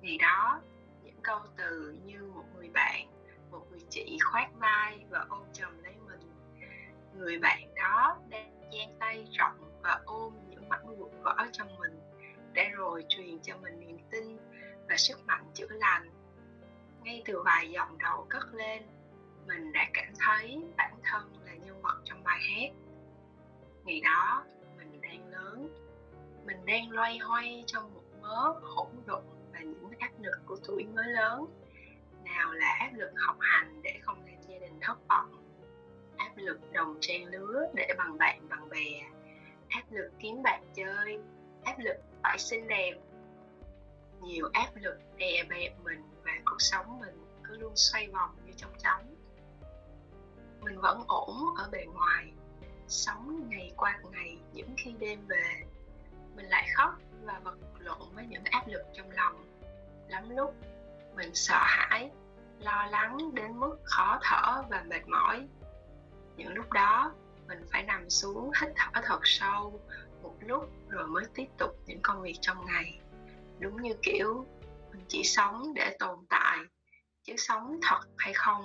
Ngày 0.00 0.18
đó, 0.18 0.60
những 1.02 1.22
câu 1.22 1.38
từ 1.56 1.96
như 2.04 2.30
một 2.34 2.44
người 2.56 2.68
bạn, 2.68 3.06
một 3.50 3.66
người 3.70 3.80
chị 3.90 4.18
khoác 4.32 4.48
vai 4.58 5.04
và 5.10 5.26
ôm 5.28 5.42
chầm 5.52 5.82
lấy 5.82 5.94
mình. 6.06 6.20
Người 7.14 7.38
bạn 7.38 7.74
đó 7.74 8.16
đang 8.28 8.60
giang 8.72 8.96
tay 9.00 9.26
rộng 9.38 9.80
và 9.82 10.00
ôm 10.04 10.34
những 10.48 10.68
mảnh 10.68 10.98
vụn 10.98 11.22
vỡ 11.22 11.36
trong 11.52 11.78
mình 11.78 12.00
để 12.54 12.68
rồi 12.68 13.04
truyền 13.08 13.38
cho 13.42 13.56
mình 13.56 13.80
niềm 13.80 13.98
tin 14.10 14.36
và 14.88 14.96
sức 14.96 15.26
mạnh 15.26 15.44
chữa 15.54 15.68
lành. 15.70 16.10
Ngay 17.02 17.22
từ 17.24 17.42
vài 17.42 17.70
dòng 17.70 17.98
đầu 17.98 18.26
cất 18.28 18.54
lên, 18.54 18.82
mình 19.46 19.72
đã 19.72 19.86
cảm 19.92 20.12
thấy 20.18 20.62
bản 20.76 20.94
thân 21.02 21.32
là 21.44 21.54
nhân 21.54 21.82
vật 21.82 22.00
trong 22.04 22.24
bài 22.24 22.40
hát. 22.50 22.70
Ngày 23.84 24.00
đó, 24.00 24.44
mình 24.76 25.00
đang 25.00 25.28
lớn, 25.28 25.68
mình 26.46 26.66
đang 26.66 26.90
loay 26.90 27.18
hoay 27.18 27.64
trong 27.66 27.94
một 27.94 28.02
mớ 28.20 28.52
hỗn 28.62 28.88
độn 29.06 29.24
và 29.52 29.60
những 29.60 29.90
áp 29.98 30.12
lực 30.22 30.38
của 30.46 30.56
tuổi 30.66 30.86
mới 30.94 31.06
lớn. 31.06 31.46
Nào 32.24 32.52
là 32.52 32.76
áp 32.80 32.90
lực 32.94 33.12
học 33.16 33.36
hành 33.40 33.82
để 33.82 33.98
không 34.02 34.26
làm 34.26 34.42
gia 34.48 34.58
đình 34.58 34.78
thất 34.80 35.08
vọng, 35.08 35.44
áp 36.16 36.32
lực 36.36 36.72
đồng 36.72 36.98
trang 37.00 37.24
lứa 37.24 37.66
để 37.74 37.88
bằng 37.98 38.18
bạn, 38.18 38.48
bằng 38.48 38.68
bè, 38.68 39.02
áp 39.68 39.82
lực 39.90 40.10
kiếm 40.20 40.42
bạn 40.42 40.62
chơi, 40.74 41.18
áp 41.64 41.78
lực 41.78 41.96
phải 42.24 42.38
xinh 42.38 42.68
đẹp 42.68 42.94
nhiều 44.22 44.48
áp 44.52 44.68
lực 44.74 44.98
đè 45.16 45.44
bẹp 45.48 45.72
mình 45.84 46.02
và 46.24 46.32
cuộc 46.44 46.56
sống 46.58 47.00
mình 47.00 47.26
cứ 47.44 47.56
luôn 47.56 47.72
xoay 47.76 48.08
vòng 48.08 48.36
như 48.44 48.52
trong 48.56 48.70
trống. 48.78 49.14
Mình 50.60 50.80
vẫn 50.80 51.04
ổn 51.08 51.36
ở 51.56 51.68
bề 51.72 51.84
ngoài, 51.84 52.32
sống 52.88 53.48
ngày 53.48 53.72
qua 53.76 54.00
ngày, 54.12 54.38
những 54.52 54.74
khi 54.76 54.94
đêm 54.98 55.26
về. 55.26 55.62
Mình 56.36 56.46
lại 56.46 56.68
khóc 56.74 56.94
và 57.24 57.40
vật 57.44 57.58
lộn 57.78 58.14
với 58.14 58.26
những 58.26 58.44
áp 58.44 58.68
lực 58.68 58.82
trong 58.92 59.10
lòng. 59.10 59.44
Lắm 60.08 60.30
lúc 60.30 60.54
mình 61.16 61.34
sợ 61.34 61.58
hãi, 61.60 62.10
lo 62.58 62.86
lắng 62.90 63.34
đến 63.34 63.60
mức 63.60 63.76
khó 63.84 64.18
thở 64.22 64.62
và 64.70 64.84
mệt 64.86 65.08
mỏi. 65.08 65.48
Những 66.36 66.54
lúc 66.54 66.72
đó, 66.72 67.14
mình 67.46 67.64
phải 67.72 67.82
nằm 67.82 68.10
xuống 68.10 68.50
hít 68.60 68.72
thở 68.76 69.00
thật 69.04 69.20
sâu 69.24 69.80
lúc 70.46 70.64
rồi 70.88 71.06
mới 71.06 71.24
tiếp 71.34 71.46
tục 71.58 71.70
những 71.86 72.00
công 72.02 72.22
việc 72.22 72.38
trong 72.40 72.66
ngày. 72.66 73.00
Đúng 73.58 73.82
như 73.82 73.94
kiểu, 74.02 74.46
mình 74.92 75.04
chỉ 75.08 75.22
sống 75.24 75.74
để 75.74 75.96
tồn 75.98 76.18
tại, 76.28 76.58
chứ 77.22 77.34
sống 77.36 77.78
thật 77.82 78.00
hay 78.18 78.34
không 78.34 78.62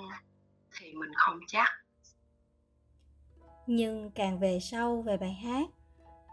thì 0.78 0.94
mình 0.94 1.10
không 1.14 1.40
chắc. 1.46 1.68
Nhưng 3.66 4.10
càng 4.10 4.38
về 4.38 4.58
sau 4.60 5.02
về 5.02 5.16
bài 5.16 5.32
hát, 5.32 5.68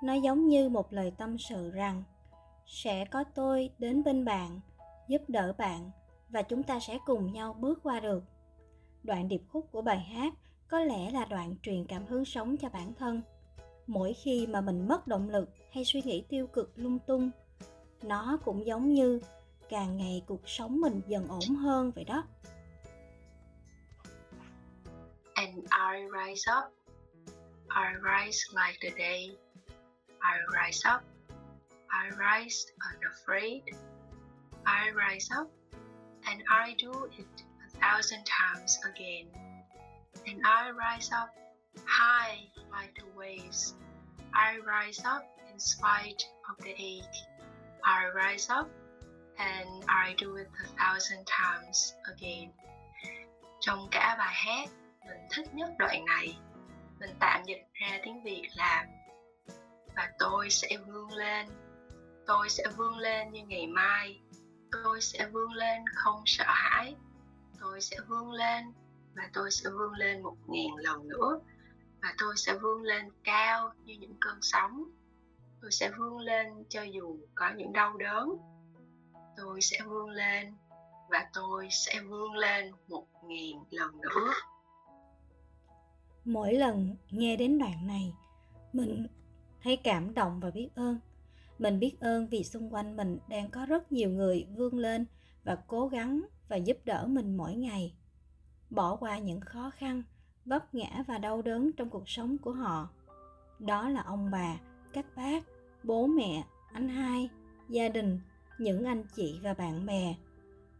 nó 0.03 0.13
giống 0.13 0.47
như 0.47 0.69
một 0.69 0.93
lời 0.93 1.11
tâm 1.17 1.37
sự 1.37 1.71
rằng, 1.71 2.03
sẽ 2.65 3.05
có 3.05 3.23
tôi 3.23 3.69
đến 3.79 4.03
bên 4.03 4.25
bạn, 4.25 4.59
giúp 5.07 5.21
đỡ 5.27 5.53
bạn, 5.57 5.91
và 6.29 6.41
chúng 6.41 6.63
ta 6.63 6.79
sẽ 6.79 6.99
cùng 7.05 7.33
nhau 7.33 7.53
bước 7.53 7.79
qua 7.83 7.99
được. 7.99 8.23
Đoạn 9.03 9.27
điệp 9.27 9.41
khúc 9.49 9.71
của 9.71 9.81
bài 9.81 9.99
hát 9.99 10.33
có 10.67 10.79
lẽ 10.79 11.11
là 11.11 11.25
đoạn 11.25 11.55
truyền 11.61 11.85
cảm 11.85 12.05
hứng 12.05 12.25
sống 12.25 12.57
cho 12.57 12.69
bản 12.69 12.93
thân 12.93 13.21
mỗi 13.87 14.13
khi 14.23 14.47
mà 14.47 14.61
mình 14.61 14.87
mất 14.87 15.07
động 15.07 15.29
lực 15.29 15.49
hay 15.71 15.85
suy 15.85 16.01
nghĩ 16.01 16.25
tiêu 16.29 16.47
cực 16.47 16.71
lung 16.75 16.99
tung, 17.07 17.31
nó 18.03 18.39
cũng 18.45 18.65
giống 18.65 18.93
như 18.93 19.19
càng 19.69 19.97
ngày 19.97 20.23
cuộc 20.27 20.49
sống 20.49 20.81
mình 20.81 21.01
dần 21.07 21.27
ổn 21.27 21.55
hơn 21.55 21.91
vậy 21.95 22.03
đó. 22.03 22.23
And 25.35 25.55
I 25.55 26.07
rise 26.11 26.51
up. 26.57 26.73
I 27.69 27.93
rise 28.01 28.39
like 28.53 28.79
the 28.81 28.89
day. 28.97 29.37
I 30.19 30.39
rise 30.47 30.89
up. 30.95 31.01
I 31.89 32.09
rise 32.09 32.65
unafraid. 32.79 33.61
I 34.65 34.91
rise 34.91 35.29
up 35.41 35.47
and 36.23 36.41
I 36.49 36.75
do 36.77 36.91
it 37.17 37.25
a 37.59 37.79
thousand 37.79 38.25
times 38.25 38.77
again. 38.83 39.27
And 40.25 40.41
I 40.43 40.71
rise 40.71 41.11
up 41.23 41.29
high 41.85 42.49
like 42.71 42.93
the 42.95 43.05
waves. 43.15 43.73
I 44.33 44.57
rise 44.57 45.01
up 45.05 45.23
in 45.51 45.59
spite 45.59 46.23
of 46.49 46.63
the 46.63 46.71
ache. 46.71 47.19
I 47.83 48.07
rise 48.15 48.49
up 48.49 48.69
and 49.37 49.85
I 49.87 50.15
do 50.17 50.35
it 50.35 50.47
a 50.63 50.67
thousand 50.77 51.25
times 51.25 51.93
again. 52.03 52.51
Trong 53.59 53.87
cả 53.91 54.15
bài 54.19 54.33
hát, 54.33 54.69
mình 55.07 55.27
thích 55.31 55.53
nhất 55.53 55.69
đoạn 55.79 56.05
này. 56.05 56.37
Mình 56.99 57.15
tạm 57.19 57.43
dịch 57.43 57.67
ra 57.73 57.99
tiếng 58.03 58.23
Việt 58.23 58.49
là 58.55 58.85
Và 59.95 60.09
tôi 60.19 60.49
sẽ 60.49 60.77
vươn 60.87 61.11
lên, 61.11 61.47
tôi 62.27 62.49
sẽ 62.49 62.63
vươn 62.77 62.97
lên 62.97 63.31
như 63.31 63.41
ngày 63.47 63.67
mai. 63.67 64.21
Tôi 64.83 65.01
sẽ 65.01 65.25
vươn 65.25 65.51
lên 65.51 65.81
không 65.95 66.23
sợ 66.25 66.45
hãi. 66.47 66.95
Tôi 67.59 67.81
sẽ 67.81 67.97
vươn 68.07 68.31
lên 68.31 68.73
và 69.15 69.29
tôi 69.33 69.51
sẽ 69.51 69.69
vươn 69.69 69.93
lên 69.93 70.23
một 70.23 70.35
ngàn 70.47 70.75
lần 70.75 71.07
nữa 71.07 71.39
và 72.01 72.13
tôi 72.17 72.33
sẽ 72.37 72.53
vươn 72.61 72.81
lên 72.81 73.05
cao 73.23 73.73
như 73.85 73.93
những 73.99 74.15
cơn 74.21 74.39
sóng. 74.41 74.83
Tôi 75.61 75.71
sẽ 75.71 75.91
vươn 75.97 76.17
lên 76.17 76.47
cho 76.69 76.81
dù 76.81 77.17
có 77.35 77.53
những 77.57 77.73
đau 77.73 77.97
đớn. 77.97 78.29
Tôi 79.37 79.61
sẽ 79.61 79.77
vươn 79.85 80.09
lên 80.09 80.53
và 81.09 81.29
tôi 81.33 81.67
sẽ 81.71 82.01
vươn 82.01 82.33
lên 82.33 82.71
một 82.87 83.07
nghìn 83.27 83.57
lần 83.69 84.01
nữa. 84.01 84.33
Mỗi 86.25 86.53
lần 86.53 86.95
nghe 87.09 87.35
đến 87.35 87.59
đoạn 87.59 87.87
này, 87.87 88.13
mình 88.73 89.07
thấy 89.63 89.77
cảm 89.77 90.13
động 90.13 90.39
và 90.39 90.51
biết 90.51 90.69
ơn. 90.75 90.99
Mình 91.59 91.79
biết 91.79 91.99
ơn 91.99 92.27
vì 92.27 92.43
xung 92.43 92.73
quanh 92.73 92.97
mình 92.97 93.19
đang 93.27 93.49
có 93.49 93.65
rất 93.65 93.91
nhiều 93.91 94.09
người 94.09 94.47
vươn 94.55 94.77
lên 94.77 95.05
và 95.43 95.57
cố 95.67 95.87
gắng 95.87 96.21
và 96.47 96.55
giúp 96.55 96.77
đỡ 96.85 97.05
mình 97.07 97.37
mỗi 97.37 97.55
ngày. 97.55 97.93
Bỏ 98.69 98.95
qua 98.95 99.17
những 99.17 99.41
khó 99.41 99.71
khăn 99.77 100.03
vấp 100.47 100.75
ngã 100.75 101.03
và 101.07 101.17
đau 101.17 101.41
đớn 101.41 101.71
trong 101.71 101.89
cuộc 101.89 102.09
sống 102.09 102.37
của 102.37 102.51
họ. 102.51 102.89
Đó 103.59 103.89
là 103.89 104.01
ông 104.01 104.31
bà, 104.31 104.57
các 104.93 105.05
bác, 105.15 105.43
bố 105.83 106.07
mẹ, 106.07 106.43
anh 106.71 106.89
hai, 106.89 107.29
gia 107.69 107.89
đình, 107.89 108.19
những 108.59 108.83
anh 108.83 109.03
chị 109.15 109.39
và 109.43 109.53
bạn 109.53 109.85
bè. 109.85 110.15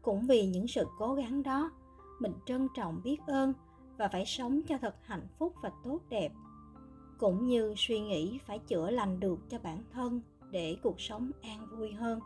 Cũng 0.01 0.27
vì 0.27 0.45
những 0.45 0.67
sự 0.67 0.85
cố 0.99 1.15
gắng 1.15 1.43
đó, 1.43 1.71
mình 2.19 2.33
trân 2.45 2.67
trọng 2.75 3.01
biết 3.03 3.17
ơn 3.27 3.53
và 3.97 4.07
phải 4.07 4.25
sống 4.25 4.61
cho 4.67 4.77
thật 4.77 4.95
hạnh 5.01 5.27
phúc 5.39 5.53
và 5.63 5.71
tốt 5.83 5.99
đẹp, 6.09 6.31
cũng 7.17 7.47
như 7.47 7.73
suy 7.77 7.99
nghĩ 7.99 8.39
phải 8.45 8.59
chữa 8.59 8.89
lành 8.89 9.19
được 9.19 9.39
cho 9.49 9.59
bản 9.59 9.83
thân 9.93 10.21
để 10.51 10.77
cuộc 10.83 11.01
sống 11.01 11.31
an 11.41 11.67
vui 11.71 11.91
hơn. 11.91 12.19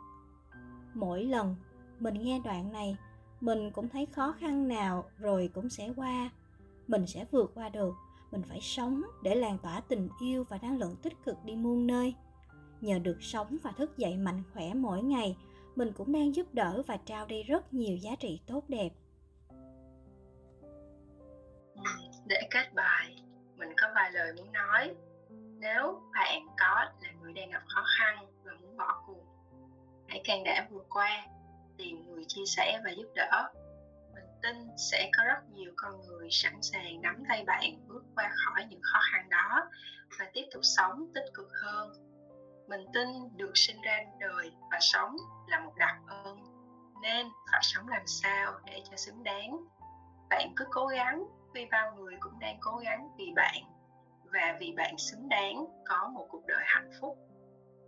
Mỗi 0.94 1.24
lần 1.24 1.56
mình 2.00 2.14
nghe 2.14 2.42
đoạn 2.46 2.72
này, 2.72 2.98
mình 3.42 3.72
cũng 3.72 3.90
thấy 3.90 4.06
khó 4.06 4.36
khăn 4.40 4.68
nào 4.68 5.06
rồi 5.18 5.50
cũng 5.54 5.70
sẽ 5.70 5.94
qua 5.96 6.30
mình 6.92 7.08
sẽ 7.08 7.26
vượt 7.32 7.52
qua 7.56 7.70
được. 7.70 7.94
Mình 8.32 8.42
phải 8.50 8.60
sống 8.62 9.02
để 9.24 9.36
lan 9.36 9.58
tỏa 9.58 9.82
tình 9.88 10.10
yêu 10.22 10.44
và 10.50 10.60
năng 10.62 10.78
lượng 10.78 10.96
tích 11.04 11.14
cực 11.26 11.38
đi 11.46 11.56
muôn 11.56 11.88
nơi. 11.88 12.16
Nhờ 12.82 13.00
được 13.00 13.18
sống 13.22 13.58
và 13.64 13.72
thức 13.72 13.98
dậy 13.98 14.18
mạnh 14.18 14.44
khỏe 14.54 14.74
mỗi 14.74 15.02
ngày, 15.04 15.38
mình 15.76 15.92
cũng 15.98 16.12
đang 16.12 16.36
giúp 16.36 16.54
đỡ 16.54 16.84
và 16.88 16.98
trao 16.98 17.26
đi 17.26 17.44
rất 17.44 17.74
nhiều 17.74 17.98
giá 17.98 18.16
trị 18.20 18.42
tốt 18.48 18.64
đẹp. 18.68 18.90
Để 22.26 22.42
kết 22.52 22.74
bài, 22.74 23.24
mình 23.56 23.70
có 23.82 23.88
vài 23.96 24.12
lời 24.12 24.34
muốn 24.38 24.52
nói. 24.52 24.96
Nếu 25.60 26.02
bạn 26.14 26.48
có 26.60 26.86
là 27.02 27.12
người 27.22 27.34
đang 27.34 27.50
gặp 27.50 27.64
khó 27.68 27.84
khăn 27.98 28.26
và 28.44 28.52
muốn 28.62 28.78
bỏ 28.78 29.04
cuộc, 29.08 29.24
hãy 30.08 30.22
can 30.24 30.44
đảm 30.44 30.66
vượt 30.70 30.86
qua, 30.90 31.28
tìm 31.78 32.06
người 32.06 32.24
chia 32.28 32.46
sẻ 32.46 32.82
và 32.84 32.92
giúp 32.92 33.08
đỡ 33.16 33.52
tin 34.44 34.56
sẽ 34.92 35.10
có 35.18 35.24
rất 35.24 35.50
nhiều 35.54 35.72
con 35.76 36.02
người 36.02 36.28
sẵn 36.32 36.54
sàng 36.62 37.02
nắm 37.02 37.24
tay 37.30 37.44
bạn 37.48 37.88
bước 37.88 38.04
qua 38.16 38.32
khỏi 38.46 38.66
những 38.70 38.82
khó 38.84 39.00
khăn 39.12 39.30
đó 39.30 39.70
và 40.20 40.26
tiếp 40.34 40.46
tục 40.54 40.62
sống 40.64 41.12
tích 41.16 41.26
cực 41.34 41.48
hơn. 41.64 41.92
Mình 42.68 42.86
tin 42.94 43.08
được 43.36 43.52
sinh 43.56 43.82
ra 43.82 43.98
đời 44.20 44.52
và 44.72 44.78
sống 44.82 45.16
là 45.48 45.60
một 45.60 45.74
đặc 45.78 45.96
ơn 46.08 46.38
nên 47.02 47.28
phải 47.52 47.60
sống 47.64 47.88
làm 47.88 48.08
sao 48.08 48.54
để 48.66 48.84
cho 48.90 48.98
xứng 48.98 49.24
đáng. 49.24 49.58
Bạn 50.30 50.54
cứ 50.56 50.66
cố 50.72 50.88
gắng, 50.88 51.24
vì 51.54 51.66
bao 51.72 51.96
người 51.96 52.16
cũng 52.20 52.40
đang 52.40 52.58
cố 52.62 52.78
gắng 52.78 53.08
vì 53.18 53.32
bạn, 53.36 53.64
và 54.24 54.58
vì 54.60 54.74
bạn 54.78 54.98
xứng 54.98 55.30
đáng 55.30 55.66
có 55.86 56.12
một 56.14 56.28
cuộc 56.30 56.46
đời 56.48 56.64
hạnh 56.66 56.90
phúc. 57.02 57.18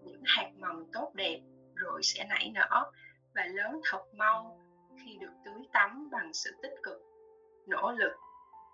Những 0.04 0.22
hạt 0.26 0.50
mầm 0.58 0.92
tốt 0.94 1.12
đẹp 1.16 1.40
rồi 1.76 2.02
sẽ 2.04 2.24
nảy 2.24 2.52
nở, 2.54 2.92
và 3.36 3.46
lớn 3.46 3.82
thật 3.92 4.04
mau 4.14 4.63
khi 4.98 5.18
được 5.20 5.32
tưới 5.46 5.68
tắm 5.74 6.10
bằng 6.12 6.34
sự 6.34 6.52
tích 6.62 6.74
cực, 6.84 7.02
nỗ 7.68 7.92
lực, 7.92 8.14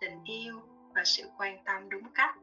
tình 0.01 0.23
yêu 0.23 0.61
và 0.95 1.03
sự 1.05 1.23
quan 1.37 1.63
tâm 1.65 1.89
đúng 1.89 2.11
cách. 2.15 2.35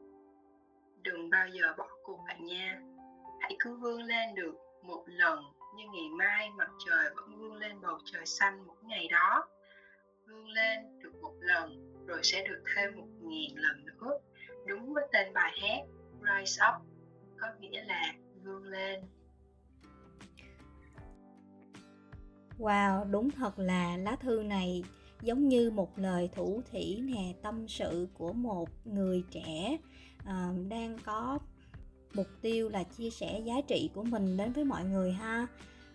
Đừng 1.02 1.30
bao 1.30 1.48
giờ 1.48 1.74
bỏ 1.76 1.88
cuộc 2.02 2.18
bạn 2.26 2.44
nha 2.44 2.80
hãy 3.40 3.56
cứ 3.58 3.76
vươn 3.76 4.02
lên 4.02 4.34
được 4.34 4.54
một 4.82 5.04
lần 5.06 5.38
như 5.76 5.84
ngày 5.92 6.08
mai 6.18 6.50
mặt 6.50 6.70
trời 6.86 7.10
vẫn 7.16 7.38
vươn 7.38 7.54
lên 7.54 7.80
bầu 7.80 7.98
trời 8.04 8.26
xanh 8.26 8.66
mỗi 8.66 8.76
ngày 8.82 9.08
đó. 9.08 9.48
Vươn 10.26 10.48
lên 10.48 10.98
được 11.02 11.12
một 11.22 11.34
lần 11.40 11.92
rồi 12.06 12.20
sẽ 12.22 12.46
được 12.48 12.62
thêm 12.76 12.96
một 12.96 13.06
nghìn 13.22 13.56
lần 13.56 13.86
nữa. 13.86 14.18
Đúng 14.66 14.94
với 14.94 15.08
tên 15.12 15.32
bài 15.32 15.58
hát 15.62 15.86
rise 16.20 16.64
up, 16.68 16.82
có 17.40 17.48
nghĩa 17.60 17.84
là 17.84 18.12
vươn 18.44 18.64
lên. 18.64 19.00
Wow, 22.58 23.10
đúng 23.10 23.30
thật 23.30 23.58
là 23.58 23.96
lá 23.96 24.16
thư 24.16 24.42
này 24.42 24.84
giống 25.22 25.48
như 25.48 25.70
một 25.70 25.98
lời 25.98 26.28
thủ 26.34 26.60
thỉ 26.70 27.00
nè 27.00 27.34
tâm 27.42 27.68
sự 27.68 28.08
của 28.14 28.32
một 28.32 28.68
người 28.84 29.24
trẻ 29.30 29.76
uh, 30.22 30.68
đang 30.68 30.98
có 31.04 31.38
mục 32.14 32.26
tiêu 32.42 32.68
là 32.68 32.82
chia 32.82 33.10
sẻ 33.10 33.40
giá 33.44 33.54
trị 33.68 33.90
của 33.94 34.02
mình 34.02 34.36
đến 34.36 34.52
với 34.52 34.64
mọi 34.64 34.84
người 34.84 35.12
ha. 35.12 35.46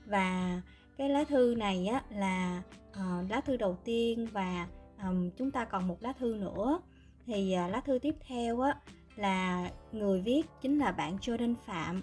Và 0.06 0.62
cái 0.98 1.10
lá 1.10 1.24
thư 1.24 1.56
này 1.58 1.88
á 1.88 2.03
là 2.10 2.63
uh, 2.91 3.32
lá 3.32 3.41
thư 3.41 3.58
đầu 3.58 3.77
tiên 3.84 4.27
và 4.32 4.68
um, 5.03 5.30
chúng 5.38 5.51
ta 5.51 5.65
còn 5.65 5.88
một 5.88 5.98
lá 6.00 6.13
thư 6.13 6.36
nữa. 6.36 6.82
Thì 7.25 7.56
uh, 7.65 7.72
lá 7.72 7.82
thư 7.86 8.00
tiếp 8.00 8.15
theo 8.27 8.62
á 8.62 8.75
là 9.15 9.70
người 9.91 10.22
viết 10.22 10.41
chính 10.62 10.80
là 10.80 10.91
bạn 10.91 11.18
Jordan 11.22 11.56
Phạm. 11.65 12.01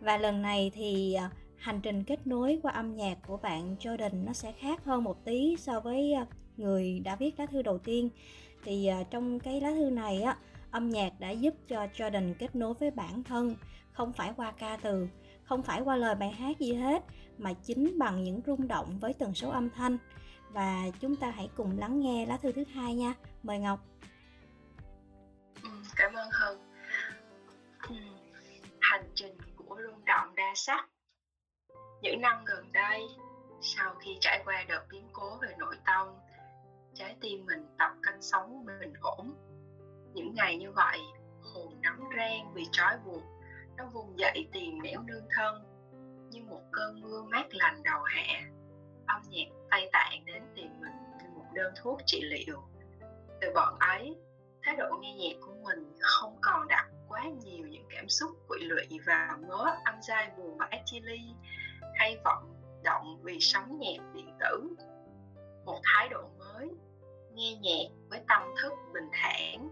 Và 0.00 0.16
lần 0.16 0.42
này 0.42 0.70
thì 0.74 1.16
uh, 1.26 1.32
hành 1.58 1.80
trình 1.80 2.04
kết 2.04 2.26
nối 2.26 2.58
qua 2.62 2.72
âm 2.72 2.96
nhạc 2.96 3.18
của 3.26 3.36
bạn 3.36 3.76
Jordan 3.80 4.24
nó 4.24 4.32
sẽ 4.32 4.52
khác 4.52 4.84
hơn 4.84 5.04
một 5.04 5.24
tí 5.24 5.56
so 5.58 5.80
với 5.80 6.12
ờ, 6.12 6.26
người 6.56 7.00
đã 7.04 7.16
viết 7.16 7.40
lá 7.40 7.46
thư 7.46 7.62
đầu 7.62 7.78
tiên. 7.78 8.10
Thì 8.64 8.86
ờ, 8.86 9.04
trong 9.10 9.40
cái 9.40 9.60
lá 9.60 9.70
thư 9.70 9.90
này 9.90 10.22
á 10.22 10.36
âm 10.70 10.90
nhạc 10.90 11.12
đã 11.18 11.30
giúp 11.30 11.54
cho 11.68 11.86
Jordan 11.96 12.34
kết 12.38 12.56
nối 12.56 12.74
với 12.74 12.90
bản 12.90 13.24
thân 13.24 13.56
không 13.92 14.12
phải 14.12 14.32
qua 14.36 14.50
ca 14.50 14.76
từ 14.82 15.08
không 15.44 15.62
phải 15.62 15.80
qua 15.80 15.96
lời 15.96 16.14
bài 16.14 16.30
hát 16.30 16.58
gì 16.58 16.74
hết 16.74 17.04
mà 17.38 17.52
chính 17.52 17.98
bằng 17.98 18.24
những 18.24 18.40
rung 18.46 18.68
động 18.68 18.98
với 19.00 19.12
tần 19.12 19.34
số 19.34 19.50
âm 19.50 19.70
thanh. 19.70 19.98
Và 20.50 20.84
chúng 21.00 21.16
ta 21.16 21.30
hãy 21.30 21.50
cùng 21.56 21.78
lắng 21.78 22.00
nghe 22.00 22.26
lá 22.26 22.36
thư 22.36 22.52
thứ 22.52 22.64
hai 22.74 22.94
nha. 22.94 23.14
Mời 23.42 23.58
ngọc. 23.58 23.80
Ừ, 25.62 25.68
cảm 25.96 26.14
ơn 26.14 26.28
hơn 26.32 26.58
ừ, 27.88 27.94
hành 28.80 29.04
trình 29.14 29.38
của 29.56 29.76
rung 29.86 30.04
động 30.04 30.34
đa 30.34 30.52
sắc 30.54 30.88
những 32.02 32.20
năm 32.20 32.44
gần 32.46 32.72
đây, 32.72 33.08
sau 33.60 33.94
khi 33.94 34.16
trải 34.20 34.42
qua 34.44 34.64
đợt 34.68 34.82
biến 34.90 35.08
cố 35.12 35.38
về 35.42 35.48
nội 35.58 35.76
tâm 35.86 36.08
trái 36.94 37.16
tim 37.20 37.46
mình 37.46 37.66
tập 37.78 37.90
cách 38.02 38.16
sống 38.20 38.66
bình 38.80 38.92
ổn. 39.00 39.34
Những 40.14 40.34
ngày 40.34 40.56
như 40.56 40.72
vậy, 40.72 41.00
hồn 41.42 41.80
nóng 41.82 42.08
rang 42.16 42.52
vì 42.54 42.64
trói 42.72 42.98
buộc, 43.04 43.22
nó 43.76 43.84
vùng 43.92 44.18
dậy 44.18 44.48
tìm 44.52 44.82
nẻo 44.82 45.02
nương 45.02 45.26
thân, 45.36 45.64
như 46.30 46.42
một 46.42 46.62
cơn 46.72 47.00
mưa 47.00 47.22
mát 47.22 47.46
lành 47.50 47.82
đầu 47.82 48.02
hạ 48.02 48.40
âm 49.06 49.22
nhạc 49.28 49.46
tây 49.70 49.88
tạng 49.92 50.24
đến 50.24 50.42
tìm 50.54 50.70
mình 50.80 50.92
như 51.18 51.28
một 51.34 51.44
đơn 51.54 51.74
thuốc 51.82 52.00
trị 52.06 52.22
liệu. 52.22 52.62
Từ 53.40 53.48
bọn 53.54 53.78
ấy, 53.78 54.16
thái 54.62 54.76
độ 54.76 54.98
nghe 55.00 55.14
nhạc 55.14 55.36
của 55.40 55.54
mình 55.64 55.92
không 56.00 56.36
còn 56.40 56.68
đặt 56.68 56.86
quá 57.08 57.24
nhiều 57.44 57.66
những 57.66 57.86
cảm 57.90 58.08
xúc 58.08 58.30
quỵ 58.48 58.58
lụy 58.60 59.00
vào 59.06 59.38
mớ 59.48 59.76
âm 59.84 60.02
dai 60.02 60.30
buồn 60.36 60.58
bã 60.58 60.68
chia 60.84 61.00
ly 61.00 61.20
hay 61.96 62.18
vọng 62.24 62.54
động 62.84 63.20
vì 63.22 63.38
sóng 63.40 63.78
nhạc 63.78 64.14
điện 64.14 64.30
tử. 64.40 64.76
Một 65.64 65.80
thái 65.84 66.08
độ 66.08 66.22
mới, 66.38 66.70
nghe 67.32 67.56
nhạc 67.62 68.08
với 68.10 68.20
tâm 68.28 68.42
thức 68.62 68.72
bình 68.94 69.08
thản. 69.12 69.70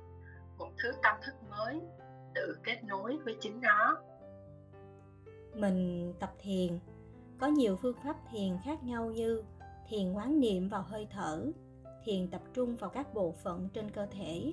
Một 0.59 0.71
thứ 0.83 0.93
tâm 1.03 1.17
thức 1.27 1.35
mới, 1.51 1.81
tự 2.35 2.59
kết 2.63 2.85
nối 2.85 3.19
với 3.25 3.37
chính 3.41 3.61
nó. 3.61 3.97
Mình 5.55 6.13
tập 6.21 6.33
thiền. 6.39 6.79
Có 7.39 7.47
nhiều 7.47 7.77
phương 7.77 7.97
pháp 8.05 8.17
thiền 8.31 8.59
khác 8.65 8.85
nhau 8.85 9.05
như 9.05 9.43
thiền 9.89 10.13
quán 10.13 10.41
niệm 10.41 10.69
vào 10.69 10.83
hơi 10.83 11.07
thở, 11.11 11.47
thiền 12.05 12.31
tập 12.31 12.43
trung 12.55 12.77
vào 12.77 12.91
các 12.91 13.15
bộ 13.15 13.35
phận 13.43 13.69
trên 13.75 13.91
cơ 13.91 14.07
thể, 14.07 14.53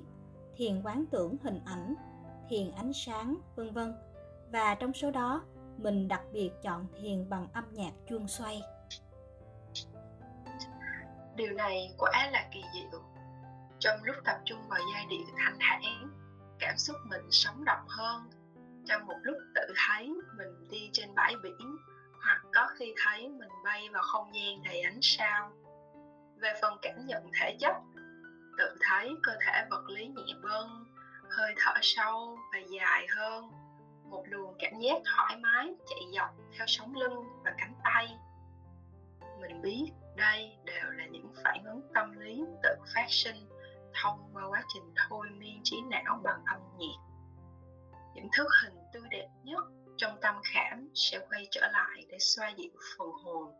thiền 0.56 0.82
quán 0.82 1.04
tưởng 1.10 1.36
hình 1.42 1.60
ảnh, 1.64 1.94
thiền 2.48 2.70
ánh 2.70 2.92
sáng, 2.92 3.36
vân 3.56 3.70
vân. 3.70 3.94
Và 4.52 4.74
trong 4.74 4.92
số 4.92 5.10
đó 5.10 5.44
mình 5.82 6.08
đặc 6.08 6.22
biệt 6.32 6.50
chọn 6.62 6.86
thiền 7.00 7.28
bằng 7.28 7.46
âm 7.52 7.64
nhạc 7.72 7.92
chuông 8.08 8.28
xoay. 8.28 8.62
Điều 11.36 11.52
này 11.52 11.94
quả 11.98 12.28
là 12.32 12.48
kỳ 12.52 12.62
diệu. 12.74 13.00
Trong 13.78 14.04
lúc 14.04 14.16
tập 14.24 14.36
trung 14.44 14.68
vào 14.68 14.80
giai 14.94 15.06
điệu 15.10 15.26
thanh 15.36 15.56
thản, 15.60 15.82
cảm 16.58 16.78
xúc 16.78 16.96
mình 17.10 17.30
sống 17.30 17.64
động 17.64 17.86
hơn. 17.88 18.30
Trong 18.86 19.06
một 19.06 19.16
lúc 19.22 19.36
tự 19.54 19.74
thấy 19.88 20.14
mình 20.36 20.68
đi 20.70 20.90
trên 20.92 21.14
bãi 21.14 21.34
biển, 21.42 21.76
hoặc 22.24 22.42
có 22.54 22.68
khi 22.74 22.94
thấy 23.04 23.28
mình 23.28 23.48
bay 23.64 23.88
vào 23.92 24.02
không 24.02 24.34
gian 24.34 24.62
đầy 24.62 24.80
ánh 24.80 24.98
sao. 25.02 25.52
Về 26.36 26.54
phần 26.62 26.78
cảm 26.82 27.06
nhận 27.06 27.22
thể 27.40 27.56
chất, 27.60 27.76
tự 28.58 28.76
thấy 28.80 29.14
cơ 29.22 29.32
thể 29.46 29.66
vật 29.70 29.84
lý 29.88 30.06
nhẹ 30.06 30.34
bâng, 30.42 30.84
hơi 31.30 31.54
thở 31.56 31.74
sâu 31.82 32.38
và 32.52 32.58
dài 32.58 33.06
hơn 33.16 33.50
một 34.12 34.22
luồng 34.26 34.54
cảm 34.58 34.80
giác 34.80 35.02
thoải 35.04 35.36
mái, 35.36 35.74
chạy 35.86 36.00
dọc 36.16 36.30
theo 36.58 36.66
sống 36.66 36.94
lưng 36.94 37.24
và 37.44 37.54
cánh 37.58 37.74
tay. 37.84 38.18
Mình 39.40 39.62
biết 39.62 39.92
đây 40.16 40.56
đều 40.64 40.90
là 40.90 41.06
những 41.06 41.32
phản 41.44 41.64
ứng 41.64 41.80
tâm 41.94 42.18
lý 42.18 42.44
tự 42.62 42.76
phát 42.94 43.06
sinh 43.08 43.36
thông 44.02 44.30
qua 44.34 44.42
quá 44.48 44.62
trình 44.74 44.94
thôi 45.08 45.26
miên 45.38 45.60
trí 45.64 45.76
não 45.90 46.20
bằng 46.24 46.42
âm 46.46 46.60
nhạc. 46.78 47.02
Những 48.14 48.28
thước 48.36 48.48
hình 48.62 48.78
tươi 48.92 49.02
đẹp 49.10 49.28
nhất 49.44 49.64
trong 49.96 50.18
tâm 50.20 50.34
khảm 50.44 50.88
sẽ 50.94 51.18
quay 51.30 51.48
trở 51.50 51.68
lại 51.72 52.06
để 52.08 52.16
xoa 52.20 52.48
dịu 52.48 52.72
phần 52.98 53.08
hồn. 53.24 53.52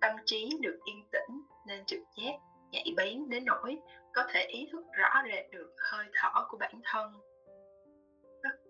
Tâm 0.00 0.16
trí 0.26 0.58
được 0.62 0.78
yên 0.84 1.08
tĩnh 1.12 1.42
nên 1.66 1.84
trực 1.84 2.00
giác 2.16 2.34
nhạy 2.70 2.94
bén 2.96 3.28
đến 3.28 3.44
nỗi 3.44 3.76
có 4.14 4.24
thể 4.32 4.40
ý 4.40 4.68
thức 4.72 4.84
rõ 4.98 5.22
rệt 5.28 5.50
được 5.52 5.74
hơi 5.92 6.06
thở 6.12 6.44
của 6.48 6.56
bản 6.56 6.80
thân 6.84 7.12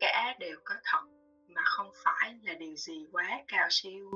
cả 0.01 0.37
đều 0.41 0.57
có 0.65 0.75
thật, 0.85 1.05
mà 1.49 1.63
không 1.65 1.91
phải 2.05 2.35
là 2.43 2.55
điều 2.55 2.77
gì 2.77 3.07
quá 3.13 3.45
cao 3.49 3.67
siêu. 3.71 4.11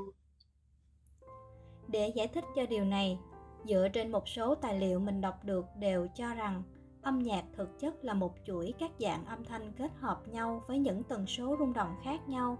Để 1.89 2.13
giải 2.15 2.29
thích 2.29 2.45
cho 2.57 2.67
điều 2.67 2.85
này, 2.85 3.19
dựa 3.65 3.89
trên 3.93 4.13
một 4.13 4.29
số 4.29 4.55
tài 4.55 4.81
liệu 4.81 5.01
mình 5.01 5.21
đọc 5.21 5.45
được 5.45 5.65
đều 5.79 6.09
cho 6.15 6.35
rằng 6.35 6.63
âm 7.03 7.19
nhạc 7.19 7.45
thực 7.57 7.79
chất 7.79 8.05
là 8.05 8.15
một 8.15 8.35
chuỗi 8.47 8.75
các 8.79 8.91
dạng 8.99 9.27
âm 9.27 9.45
thanh 9.45 9.73
kết 9.73 9.91
hợp 10.01 10.29
nhau 10.29 10.65
với 10.69 10.79
những 10.79 11.03
tần 11.03 11.27
số 11.27 11.57
rung 11.59 11.73
động 11.73 11.97
khác 12.05 12.29
nhau, 12.29 12.59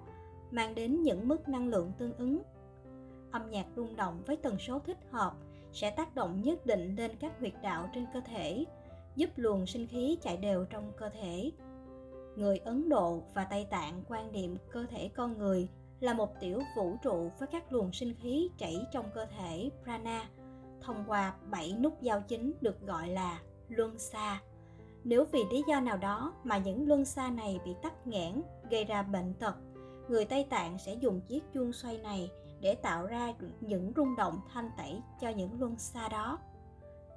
mang 0.51 0.75
đến 0.75 1.03
những 1.03 1.29
mức 1.29 1.49
năng 1.49 1.69
lượng 1.69 1.93
tương 1.99 2.17
ứng. 2.17 2.43
Âm 3.33 3.51
nhạc 3.51 3.67
rung 3.77 3.97
động 3.97 4.23
với 4.27 4.37
tần 4.37 4.59
số 4.59 4.79
thích 4.79 4.99
hợp 5.11 5.33
sẽ 5.73 5.91
tác 5.91 6.15
động 6.15 6.43
nhất 6.43 6.67
định 6.67 6.97
lên 6.97 7.17
các 7.21 7.33
huyệt 7.39 7.55
đạo 7.63 7.91
trên 7.95 8.07
cơ 8.15 8.21
thể, 8.21 8.65
giúp 9.17 9.31
luồng 9.37 9.67
sinh 9.67 9.87
khí 9.87 10.19
chạy 10.23 10.37
đều 10.37 10.65
trong 10.65 10.93
cơ 10.97 11.09
thể 11.09 11.51
người 12.39 12.59
ấn 12.59 12.89
độ 12.89 13.23
và 13.35 13.45
tây 13.45 13.67
tạng 13.71 14.03
quan 14.09 14.33
niệm 14.33 14.57
cơ 14.73 14.87
thể 14.91 15.11
con 15.17 15.39
người 15.39 15.69
là 16.01 16.15
một 16.15 16.41
tiểu 16.41 16.63
vũ 16.77 16.97
trụ 17.03 17.31
với 17.39 17.49
các 17.53 17.73
luồng 17.73 17.93
sinh 17.93 18.15
khí 18.15 18.51
chảy 18.59 18.87
trong 18.93 19.05
cơ 19.15 19.27
thể 19.27 19.71
prana 19.83 20.29
thông 20.81 21.05
qua 21.07 21.35
bảy 21.51 21.73
nút 21.73 22.03
giao 22.03 22.21
chính 22.29 22.53
được 22.61 22.81
gọi 22.87 23.09
là 23.09 23.41
luân 23.69 23.99
xa. 23.99 24.41
Nếu 25.05 25.25
vì 25.33 25.41
lý 25.51 25.63
do 25.69 25.81
nào 25.81 25.97
đó 25.97 26.35
mà 26.45 26.59
những 26.59 26.89
luân 26.89 27.05
xa 27.05 27.31
này 27.31 27.61
bị 27.65 27.71
tắc 27.83 28.07
nghẽn, 28.07 28.43
gây 28.71 28.85
ra 28.85 29.03
bệnh 29.03 29.35
tật, 29.35 29.55
người 30.09 30.25
tây 30.25 30.47
tạng 30.51 30.79
sẽ 30.79 30.95
dùng 30.95 31.21
chiếc 31.21 31.45
chuông 31.55 31.73
xoay 31.73 31.99
này 31.99 32.31
để 32.61 32.75
tạo 32.75 33.07
ra 33.07 33.35
những 33.61 33.93
rung 33.97 34.17
động 34.17 34.41
thanh 34.53 34.71
tẩy 34.77 35.03
cho 35.21 35.29
những 35.29 35.61
luân 35.61 35.79
xa 35.79 36.09
đó. 36.09 36.39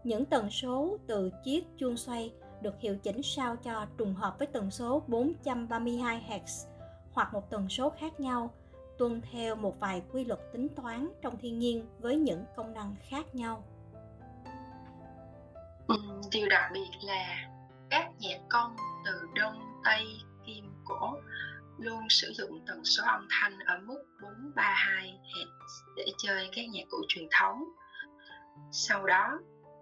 Những 0.03 0.25
tần 0.25 0.49
số 0.49 0.97
từ 1.07 1.31
chiếc 1.43 1.67
chuông 1.77 1.97
xoay 1.97 2.33
được 2.61 2.79
hiệu 2.79 2.97
chỉnh 3.03 3.23
sao 3.23 3.55
cho 3.55 3.85
trùng 3.97 4.13
hợp 4.13 4.39
với 4.39 4.47
tần 4.47 4.71
số 4.71 5.03
432 5.07 6.25
Hz 6.29 6.67
hoặc 7.13 7.33
một 7.33 7.49
tần 7.49 7.69
số 7.69 7.89
khác 7.89 8.19
nhau 8.19 8.53
tuân 8.97 9.21
theo 9.31 9.55
một 9.55 9.79
vài 9.79 10.01
quy 10.11 10.25
luật 10.25 10.39
tính 10.53 10.67
toán 10.75 11.09
trong 11.21 11.37
thiên 11.37 11.59
nhiên 11.59 11.85
với 11.99 12.15
những 12.15 12.43
công 12.55 12.73
năng 12.73 12.95
khác 13.09 13.35
nhau. 13.35 13.63
Ừ, 15.87 15.95
điều 16.31 16.49
đặc 16.49 16.71
biệt 16.73 16.89
là 17.01 17.49
các 17.89 18.11
nhạc 18.19 18.39
công 18.49 18.75
từ 19.05 19.11
đông 19.35 19.81
tây 19.83 20.05
kim 20.45 20.65
cổ 20.85 21.17
luôn 21.77 22.09
sử 22.09 22.31
dụng 22.33 22.65
tần 22.67 22.85
số 22.85 23.03
âm 23.07 23.27
thanh 23.29 23.59
ở 23.59 23.79
mức 23.85 24.03
432 24.21 25.19
Hz 25.23 25.47
để 25.95 26.05
chơi 26.17 26.49
các 26.55 26.65
nhạc 26.73 26.83
cụ 26.89 26.97
truyền 27.07 27.27
thống. 27.39 27.63
Sau 28.71 29.05
đó, 29.05 29.39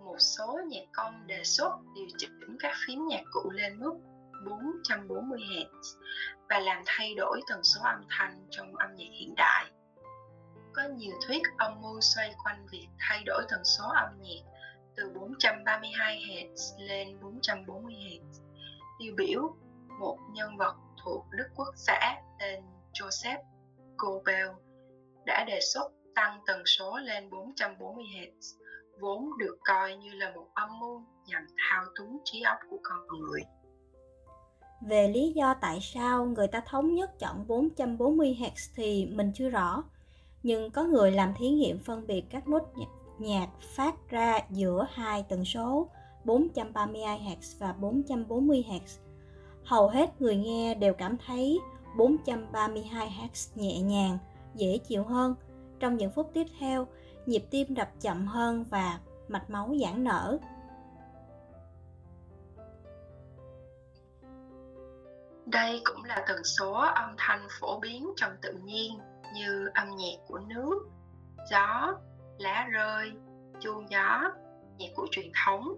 một 0.09 0.19
số 0.19 0.59
nhạc 0.67 0.85
công 0.93 1.27
đề 1.27 1.43
xuất 1.43 1.71
điều 1.95 2.07
chỉnh 2.17 2.57
các 2.59 2.75
phím 2.87 3.07
nhạc 3.07 3.21
cụ 3.31 3.49
lên 3.49 3.79
mức 3.79 3.93
440 4.45 5.39
Hz 5.39 5.65
và 6.49 6.59
làm 6.59 6.83
thay 6.85 7.15
đổi 7.15 7.41
tần 7.49 7.63
số 7.63 7.81
âm 7.83 8.01
thanh 8.09 8.47
trong 8.49 8.75
âm 8.75 8.95
nhạc 8.95 9.09
hiện 9.19 9.33
đại. 9.37 9.71
Có 10.73 10.81
nhiều 10.95 11.13
thuyết 11.27 11.41
âm 11.57 11.81
mưu 11.81 12.01
xoay 12.01 12.35
quanh 12.43 12.65
việc 12.71 12.87
thay 12.99 13.23
đổi 13.25 13.43
tần 13.49 13.59
số 13.63 13.83
âm 13.83 14.21
nhạc 14.21 14.51
từ 14.97 15.11
432 15.15 16.17
Hz 16.17 16.87
lên 16.87 17.19
440 17.21 17.93
Hz. 17.93 18.21
Tiêu 18.99 19.13
biểu 19.17 19.55
một 19.99 20.17
nhân 20.33 20.57
vật 20.57 20.75
thuộc 21.03 21.25
Đức 21.31 21.47
Quốc 21.55 21.73
xã 21.75 22.21
tên 22.39 22.63
Joseph 22.93 23.43
Goebbels 23.97 24.57
đã 25.25 25.43
đề 25.47 25.59
xuất 25.73 25.91
tăng 26.15 26.41
tần 26.45 26.65
số 26.65 26.97
lên 26.97 27.29
440 27.29 28.03
Hz, 28.03 28.59
vốn 29.01 29.38
được 29.38 29.57
coi 29.65 29.97
như 29.97 30.09
là 30.13 30.31
một 30.35 30.45
âm 30.53 30.79
mưu 30.79 31.01
nhằm 31.25 31.47
thao 31.57 31.83
túng 31.95 32.17
trí 32.23 32.41
óc 32.41 32.57
của 32.69 32.79
con 32.83 33.07
người. 33.07 33.41
Về 34.81 35.07
lý 35.07 35.31
do 35.35 35.53
tại 35.62 35.79
sao 35.81 36.25
người 36.25 36.47
ta 36.47 36.62
thống 36.65 36.95
nhất 36.95 37.19
chọn 37.19 37.47
440 37.47 38.38
Hz 38.39 38.71
thì 38.75 39.05
mình 39.05 39.31
chưa 39.35 39.49
rõ, 39.49 39.83
nhưng 40.43 40.71
có 40.71 40.83
người 40.83 41.12
làm 41.12 41.33
thí 41.38 41.49
nghiệm 41.49 41.79
phân 41.79 42.07
biệt 42.07 42.23
các 42.29 42.47
nốt 42.47 42.63
nhạc 43.19 43.47
phát 43.75 43.95
ra 44.09 44.39
giữa 44.49 44.88
hai 44.91 45.25
tần 45.29 45.45
số 45.45 45.89
432 46.25 47.19
Hz 47.19 47.59
và 47.59 47.73
440 47.73 48.65
Hz 48.69 48.99
hầu 49.69 49.88
hết 49.88 50.21
người 50.21 50.35
nghe 50.35 50.75
đều 50.75 50.93
cảm 50.93 51.17
thấy 51.25 51.59
432 51.97 53.07
Hz 53.07 53.62
nhẹ 53.62 53.81
nhàng, 53.81 54.17
dễ 54.55 54.77
chịu 54.77 55.03
hơn. 55.03 55.35
Trong 55.79 55.97
những 55.97 56.12
phút 56.12 56.31
tiếp 56.33 56.47
theo, 56.59 56.88
nhịp 57.29 57.43
tim 57.51 57.75
đập 57.75 57.89
chậm 58.01 58.27
hơn 58.27 58.65
và 58.69 58.99
mạch 59.27 59.49
máu 59.49 59.75
giãn 59.81 60.03
nở. 60.03 60.37
Đây 65.45 65.81
cũng 65.83 66.03
là 66.03 66.25
tần 66.27 66.43
số 66.43 66.73
âm 66.73 67.15
thanh 67.17 67.47
phổ 67.59 67.79
biến 67.79 68.09
trong 68.15 68.31
tự 68.41 68.53
nhiên 68.53 68.99
như 69.33 69.69
âm 69.73 69.87
nhạc 69.95 70.17
của 70.27 70.39
nước, 70.39 70.89
gió, 71.51 71.93
lá 72.37 72.67
rơi, 72.71 73.11
chuông 73.59 73.89
gió, 73.89 74.31
nhạc 74.77 74.89
cụ 74.95 75.07
truyền 75.11 75.31
thống 75.45 75.75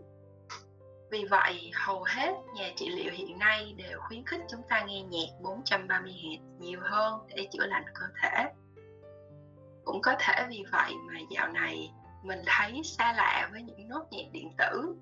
vì 1.12 1.26
vậy, 1.30 1.72
hầu 1.74 2.04
hết 2.04 2.34
nhà 2.56 2.72
trị 2.76 2.90
liệu 2.90 3.12
hiện 3.14 3.40
nay 3.40 3.74
đều 3.78 4.00
khuyến 4.00 4.26
khích 4.26 4.42
chúng 4.50 4.62
ta 4.70 4.86
nghe 4.86 5.02
nhạc 5.02 5.42
430 5.42 6.12
Hz 6.12 6.40
nhiều 6.60 6.80
hơn 6.84 7.20
để 7.36 7.48
chữa 7.52 7.66
lành 7.66 7.86
cơ 7.94 8.06
thể. 8.22 8.46
Cũng 9.92 10.02
có 10.02 10.16
thể 10.20 10.46
vì 10.50 10.64
vậy 10.72 10.94
mà 11.08 11.20
dạo 11.30 11.48
này 11.48 11.92
mình 12.24 12.40
thấy 12.46 12.82
xa 12.84 13.14
lạ 13.14 13.50
với 13.52 13.62
những 13.62 13.88
nốt 13.88 14.06
nhạc 14.12 14.24
điện 14.32 14.52
tử 14.58 14.96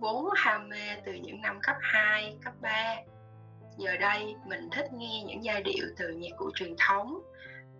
vốn 0.00 0.28
ham 0.36 0.68
mê 0.68 0.96
từ 1.06 1.12
những 1.12 1.40
năm 1.40 1.58
cấp 1.62 1.76
2, 1.80 2.36
cấp 2.44 2.54
3. 2.60 2.96
Giờ 3.78 3.96
đây 4.00 4.34
mình 4.46 4.68
thích 4.72 4.92
nghe 4.92 5.22
những 5.26 5.44
giai 5.44 5.62
điệu 5.62 5.84
từ 5.96 6.08
nhạc 6.08 6.36
cụ 6.36 6.50
truyền 6.54 6.74
thống, 6.78 7.18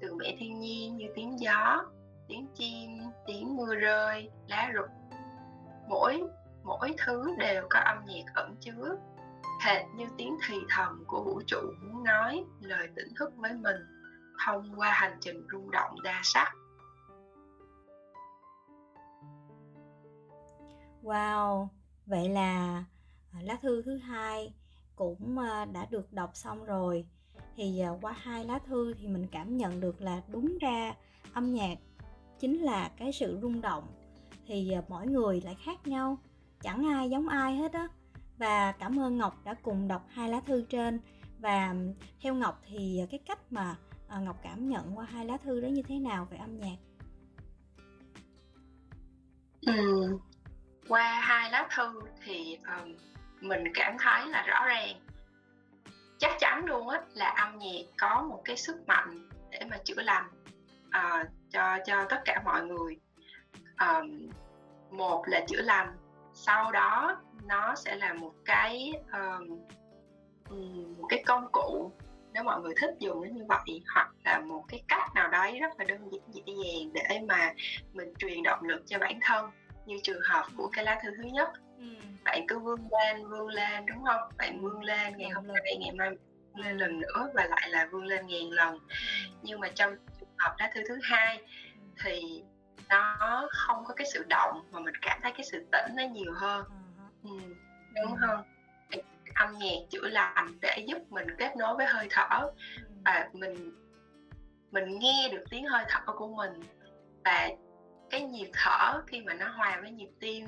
từ 0.00 0.14
mẹ 0.14 0.36
thiên 0.38 0.60
nhiên 0.60 0.96
như 0.96 1.06
tiếng 1.14 1.40
gió, 1.40 1.84
tiếng 2.28 2.46
chim, 2.54 2.90
tiếng 3.26 3.56
mưa 3.56 3.74
rơi, 3.74 4.30
lá 4.48 4.70
rụng. 4.72 5.10
Mỗi 5.88 6.22
mỗi 6.64 6.94
thứ 7.06 7.34
đều 7.38 7.66
có 7.70 7.80
âm 7.80 8.04
nhạc 8.06 8.34
ẩn 8.34 8.56
chứa 8.60 8.96
hệt 9.64 9.82
như 9.96 10.04
tiếng 10.18 10.36
thì 10.48 10.54
thầm 10.68 11.04
của 11.06 11.24
vũ 11.24 11.40
trụ 11.46 11.60
muốn 11.82 12.04
nói 12.04 12.44
lời 12.60 12.88
tỉnh 12.96 13.08
thức 13.18 13.32
với 13.36 13.52
mình 13.52 13.76
thông 14.44 14.74
qua 14.76 14.90
hành 14.90 15.18
trình 15.20 15.46
rung 15.52 15.70
động 15.70 16.02
đa 16.02 16.20
sắc. 16.22 16.52
Wow, 21.02 21.68
vậy 22.06 22.28
là 22.28 22.84
à, 23.32 23.40
lá 23.42 23.56
thư 23.62 23.82
thứ 23.82 23.96
hai 23.96 24.54
cũng 24.96 25.38
à, 25.38 25.64
đã 25.64 25.86
được 25.90 26.12
đọc 26.12 26.30
xong 26.34 26.64
rồi. 26.64 27.06
Thì 27.56 27.80
à, 27.80 27.90
qua 28.00 28.12
hai 28.12 28.44
lá 28.44 28.58
thư 28.58 28.94
thì 28.94 29.06
mình 29.06 29.26
cảm 29.32 29.56
nhận 29.56 29.80
được 29.80 30.00
là 30.00 30.22
đúng 30.28 30.58
ra 30.60 30.94
âm 31.32 31.52
nhạc 31.52 31.78
chính 32.38 32.58
là 32.58 32.90
cái 32.96 33.12
sự 33.12 33.38
rung 33.42 33.60
động. 33.60 33.84
Thì 34.46 34.72
mỗi 34.88 35.06
người 35.06 35.40
lại 35.40 35.56
khác 35.64 35.86
nhau, 35.86 36.18
chẳng 36.60 36.86
ai 36.86 37.10
giống 37.10 37.28
ai 37.28 37.56
hết 37.56 37.72
á. 37.72 37.88
Và 38.38 38.72
cảm 38.72 39.00
ơn 39.00 39.18
ngọc 39.18 39.34
đã 39.44 39.54
cùng 39.54 39.88
đọc 39.88 40.06
hai 40.08 40.28
lá 40.28 40.40
thư 40.40 40.62
trên. 40.62 41.00
Và 41.38 41.74
theo 42.20 42.34
ngọc 42.34 42.62
thì 42.66 43.06
cái 43.10 43.20
cách 43.26 43.52
mà 43.52 43.76
à, 44.08 44.18
ngọc 44.18 44.36
cảm 44.42 44.68
nhận 44.68 44.98
qua 44.98 45.04
hai 45.04 45.26
lá 45.26 45.36
thư 45.36 45.60
đó 45.60 45.68
như 45.68 45.82
thế 45.88 45.98
nào 45.98 46.28
về 46.30 46.36
âm 46.36 46.58
nhạc 46.58 46.76
ừ. 49.66 50.18
qua 50.88 51.20
hai 51.20 51.50
lá 51.50 51.68
thư 51.74 52.00
thì 52.24 52.58
um, 52.66 52.94
mình 53.40 53.64
cảm 53.74 53.96
thấy 54.00 54.26
là 54.28 54.42
rõ 54.42 54.66
ràng 54.66 55.00
chắc 56.18 56.32
chắn 56.38 56.64
luôn 56.64 56.88
á 56.88 57.00
là 57.14 57.28
âm 57.28 57.58
nhạc 57.58 57.82
có 57.98 58.22
một 58.22 58.42
cái 58.44 58.56
sức 58.56 58.88
mạnh 58.88 59.28
để 59.50 59.60
mà 59.70 59.78
chữa 59.84 60.02
lành 60.02 60.28
uh, 60.88 61.28
cho 61.50 61.78
cho 61.86 62.04
tất 62.10 62.22
cả 62.24 62.42
mọi 62.44 62.64
người 62.64 62.96
um, 63.80 64.30
một 64.90 65.22
là 65.26 65.44
chữa 65.48 65.62
lành 65.62 65.96
sau 66.32 66.72
đó 66.72 67.20
nó 67.46 67.74
sẽ 67.74 67.96
là 67.96 68.12
một 68.12 68.34
cái 68.44 68.92
um, 69.12 69.58
một 70.98 71.06
cái 71.08 71.22
công 71.26 71.48
cụ 71.52 71.92
nếu 72.34 72.44
mọi 72.44 72.60
người 72.60 72.74
thích 72.80 72.94
dùng 72.98 73.22
nó 73.22 73.28
như 73.32 73.44
vậy 73.48 73.82
hoặc 73.94 74.10
là 74.24 74.40
một 74.40 74.64
cái 74.68 74.82
cách 74.88 75.14
nào 75.14 75.30
đấy 75.30 75.58
rất 75.60 75.78
là 75.78 75.84
đơn 75.84 76.08
giản 76.12 76.32
dễ 76.32 76.42
dàng 76.46 76.92
để 76.94 77.20
mà 77.28 77.52
mình 77.92 78.14
truyền 78.18 78.42
động 78.42 78.62
lực 78.62 78.82
cho 78.86 78.98
bản 78.98 79.18
thân 79.22 79.50
như 79.86 79.96
trường 80.02 80.20
hợp 80.24 80.46
của 80.56 80.70
cái 80.72 80.84
lá 80.84 81.00
thư 81.02 81.10
thứ 81.16 81.22
nhất 81.22 81.48
ừ. 81.78 81.84
bạn 82.24 82.46
cứ 82.48 82.58
vươn 82.58 82.80
lên 82.90 83.28
vươn 83.28 83.48
lên 83.48 83.86
đúng 83.86 84.04
không 84.04 84.30
bạn 84.38 84.60
vươn 84.62 84.82
lên 84.82 85.16
ngày 85.16 85.30
hôm 85.30 85.46
nay 85.46 85.76
ngày 85.80 85.92
mai 85.94 86.10
lên 86.54 86.78
lần 86.78 87.00
nữa 87.00 87.30
và 87.34 87.44
lại 87.44 87.68
là 87.70 87.88
vươn 87.92 88.04
lên 88.04 88.26
ngàn 88.26 88.50
lần 88.50 88.78
ừ. 88.88 88.94
nhưng 89.42 89.60
mà 89.60 89.68
trong 89.74 89.96
trường 90.20 90.28
hợp 90.38 90.54
lá 90.58 90.70
thư 90.74 90.80
thứ 90.88 90.98
hai 91.02 91.38
ừ. 91.38 91.44
thì 92.04 92.42
nó 92.88 93.48
không 93.50 93.84
có 93.84 93.94
cái 93.94 94.06
sự 94.12 94.24
động 94.28 94.62
mà 94.70 94.80
mình 94.80 94.94
cảm 95.02 95.20
thấy 95.22 95.32
cái 95.32 95.44
sự 95.52 95.66
tĩnh 95.72 95.96
nó 95.96 96.02
nhiều 96.02 96.32
hơn 96.36 96.64
ừ. 97.22 97.30
đúng 97.94 98.16
không 98.20 98.53
âm 99.34 99.58
nhạc 99.58 99.76
chữa 99.90 100.08
lành 100.08 100.58
để 100.60 100.84
giúp 100.88 100.98
mình 101.08 101.26
kết 101.38 101.56
nối 101.56 101.76
với 101.76 101.86
hơi 101.86 102.06
thở. 102.10 102.50
Và 103.04 103.28
mình 103.32 103.72
mình 104.70 104.98
nghe 104.98 105.28
được 105.32 105.44
tiếng 105.50 105.66
hơi 105.66 105.84
thở 105.88 106.12
của 106.12 106.28
mình 106.28 106.60
và 107.24 107.48
cái 108.10 108.20
nhịp 108.20 108.50
thở 108.52 109.02
khi 109.06 109.20
mà 109.20 109.34
nó 109.34 109.48
hòa 109.48 109.78
với 109.80 109.90
nhịp 109.90 110.10
tim 110.20 110.46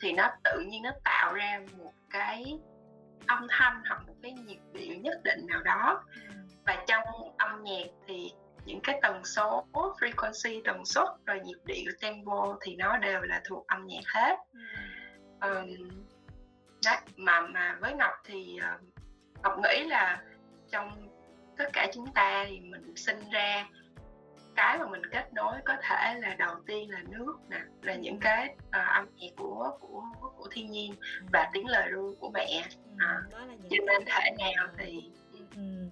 thì 0.00 0.12
nó 0.12 0.30
tự 0.44 0.60
nhiên 0.60 0.82
nó 0.82 0.90
tạo 1.04 1.34
ra 1.34 1.60
một 1.78 1.92
cái 2.10 2.58
âm 3.26 3.46
thanh 3.50 3.82
hoặc 3.88 4.02
một 4.06 4.14
cái 4.22 4.32
nhịp 4.32 4.58
điệu 4.72 4.94
nhất 4.94 5.20
định 5.24 5.46
nào 5.46 5.62
đó. 5.62 6.04
Và 6.66 6.84
trong 6.86 7.02
âm 7.36 7.64
nhạc 7.64 7.86
thì 8.06 8.32
những 8.64 8.80
cái 8.82 8.98
tần 9.02 9.24
số 9.24 9.66
frequency 9.72 10.60
tần 10.64 10.84
suất 10.84 11.08
rồi 11.26 11.40
nhịp 11.40 11.58
điệu 11.64 11.92
tempo 12.00 12.56
thì 12.60 12.76
nó 12.76 12.96
đều 12.98 13.20
là 13.20 13.42
thuộc 13.44 13.66
âm 13.66 13.86
nhạc 13.86 14.04
hết. 14.06 14.36
Um, 15.40 15.88
đấy 16.84 16.98
mà 17.16 17.40
mà 17.40 17.78
với 17.80 17.94
ngọc 17.94 18.12
thì 18.24 18.58
uh, 18.74 18.80
ngọc 19.42 19.58
nghĩ 19.62 19.84
là 19.84 20.22
trong 20.70 21.08
tất 21.56 21.64
cả 21.72 21.90
chúng 21.94 22.12
ta 22.14 22.44
thì 22.48 22.60
mình 22.60 22.96
sinh 22.96 23.30
ra 23.32 23.68
cái 24.56 24.78
mà 24.78 24.86
mình 24.86 25.02
kết 25.12 25.34
nối 25.34 25.54
có 25.64 25.76
thể 25.82 26.14
là 26.20 26.34
đầu 26.38 26.54
tiên 26.66 26.90
là 26.90 27.02
nước 27.08 27.36
nè 27.50 27.60
là 27.82 27.94
những 27.94 28.18
cái 28.20 28.48
uh, 28.58 28.88
âm 28.88 29.08
nhạc 29.16 29.30
của 29.36 29.70
của 29.80 30.02
của 30.36 30.48
thiên 30.52 30.70
nhiên 30.70 30.94
và 31.32 31.50
tiếng 31.52 31.66
lời 31.66 31.88
ru 31.90 32.14
của 32.20 32.30
mẹ. 32.30 32.64
À, 32.98 33.22
cho 33.70 33.76
nên 33.86 34.04
thể 34.06 34.30
nào 34.38 34.68
thì 34.78 35.10
ừ. 35.56 35.88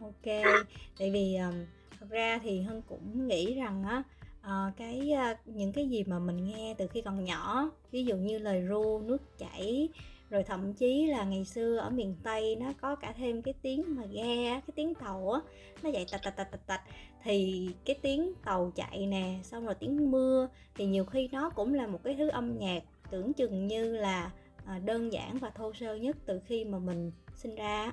ok. 0.00 0.54
Tại 0.98 1.10
vì 1.10 1.36
um, 1.36 1.64
thật 2.00 2.06
ra 2.10 2.38
thì 2.42 2.62
hân 2.62 2.82
cũng 2.82 3.28
nghĩ 3.28 3.54
rằng 3.54 3.84
á 3.88 4.02
Ờ, 4.46 4.70
cái 4.76 5.12
ờ, 5.12 5.34
những 5.44 5.72
cái 5.72 5.88
gì 5.88 6.04
mà 6.04 6.18
mình 6.18 6.44
nghe 6.44 6.74
từ 6.78 6.86
khi 6.86 7.02
còn 7.02 7.24
nhỏ, 7.24 7.70
ví 7.90 8.04
dụ 8.04 8.16
như 8.16 8.38
lời 8.38 8.62
ru, 8.68 9.00
nước 9.00 9.38
chảy, 9.38 9.88
rồi 10.30 10.42
thậm 10.42 10.74
chí 10.74 11.06
là 11.06 11.24
ngày 11.24 11.44
xưa 11.44 11.76
ở 11.76 11.90
miền 11.90 12.16
tây 12.22 12.56
nó 12.56 12.72
có 12.80 12.96
cả 12.96 13.12
thêm 13.12 13.42
cái 13.42 13.54
tiếng 13.62 13.82
mà 13.96 14.02
ghe 14.06 14.50
cái 14.50 14.72
tiếng 14.74 14.94
tàu 14.94 15.30
á, 15.30 15.40
nó 15.82 15.90
dậy 15.90 16.06
tạch 16.12 16.22
tạch 16.22 16.36
tạch 16.36 16.50
tạch 16.50 16.66
tạch. 16.66 16.80
Thì 17.22 17.68
cái 17.84 17.96
tiếng 18.02 18.32
tàu 18.44 18.72
chạy 18.74 19.06
nè, 19.06 19.38
xong 19.42 19.64
rồi 19.64 19.74
tiếng 19.74 20.10
mưa, 20.10 20.48
thì 20.74 20.86
nhiều 20.86 21.04
khi 21.04 21.28
nó 21.32 21.50
cũng 21.50 21.74
là 21.74 21.86
một 21.86 22.00
cái 22.04 22.14
thứ 22.14 22.28
âm 22.28 22.58
nhạc 22.58 22.82
tưởng 23.10 23.32
chừng 23.32 23.66
như 23.66 23.96
là 23.96 24.30
ờ, 24.66 24.78
đơn 24.78 25.12
giản 25.12 25.38
và 25.38 25.50
thô 25.50 25.72
sơ 25.72 25.96
nhất 25.96 26.16
từ 26.26 26.40
khi 26.46 26.64
mà 26.64 26.78
mình 26.78 27.12
sinh 27.34 27.54
ra 27.54 27.92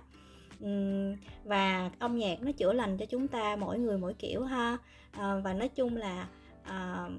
và 1.44 1.92
âm 2.00 2.18
nhạc 2.18 2.42
nó 2.42 2.52
chữa 2.52 2.74
lành 2.74 2.98
cho 2.98 3.06
chúng 3.06 3.28
ta 3.28 3.56
mỗi 3.56 3.80
người 3.80 3.98
mỗi 3.98 4.14
kiểu 4.14 4.44
ha. 4.44 4.78
Và 5.44 5.54
nói 5.54 5.70
chung 5.70 5.98
là 5.98 6.28
à, 6.64 7.10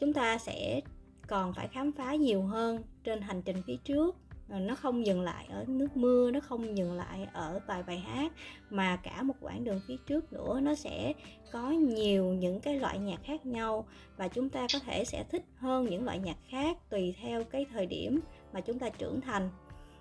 chúng 0.00 0.12
ta 0.12 0.38
sẽ 0.38 0.80
còn 1.28 1.52
phải 1.52 1.68
khám 1.68 1.92
phá 1.92 2.14
nhiều 2.14 2.42
hơn 2.42 2.82
trên 3.04 3.20
hành 3.20 3.42
trình 3.42 3.62
phía 3.66 3.76
trước. 3.76 4.16
Ờ, 4.50 4.58
nó 4.58 4.74
không 4.74 5.06
dừng 5.06 5.20
lại 5.20 5.46
ở 5.50 5.64
nước 5.68 5.96
mưa 5.96 6.30
nó 6.30 6.40
không 6.40 6.76
dừng 6.76 6.92
lại 6.92 7.26
ở 7.32 7.60
vài 7.66 7.82
bài 7.82 7.98
hát 7.98 8.32
mà 8.70 8.96
cả 8.96 9.22
một 9.22 9.34
quãng 9.40 9.64
đường 9.64 9.80
phía 9.88 9.96
trước 10.06 10.32
nữa 10.32 10.60
nó 10.62 10.74
sẽ 10.74 11.12
có 11.52 11.70
nhiều 11.70 12.24
những 12.24 12.60
cái 12.60 12.78
loại 12.78 12.98
nhạc 12.98 13.20
khác 13.24 13.46
nhau. 13.46 13.86
Và 14.16 14.28
chúng 14.28 14.48
ta 14.48 14.66
có 14.72 14.78
thể 14.78 15.04
sẽ 15.04 15.24
thích 15.30 15.44
hơn 15.56 15.86
những 15.90 16.04
loại 16.04 16.18
nhạc 16.18 16.36
khác 16.48 16.76
tùy 16.90 17.14
theo 17.22 17.44
cái 17.44 17.66
thời 17.72 17.86
điểm 17.86 18.20
mà 18.52 18.60
chúng 18.60 18.78
ta 18.78 18.88
trưởng 18.88 19.20
thành. 19.20 19.50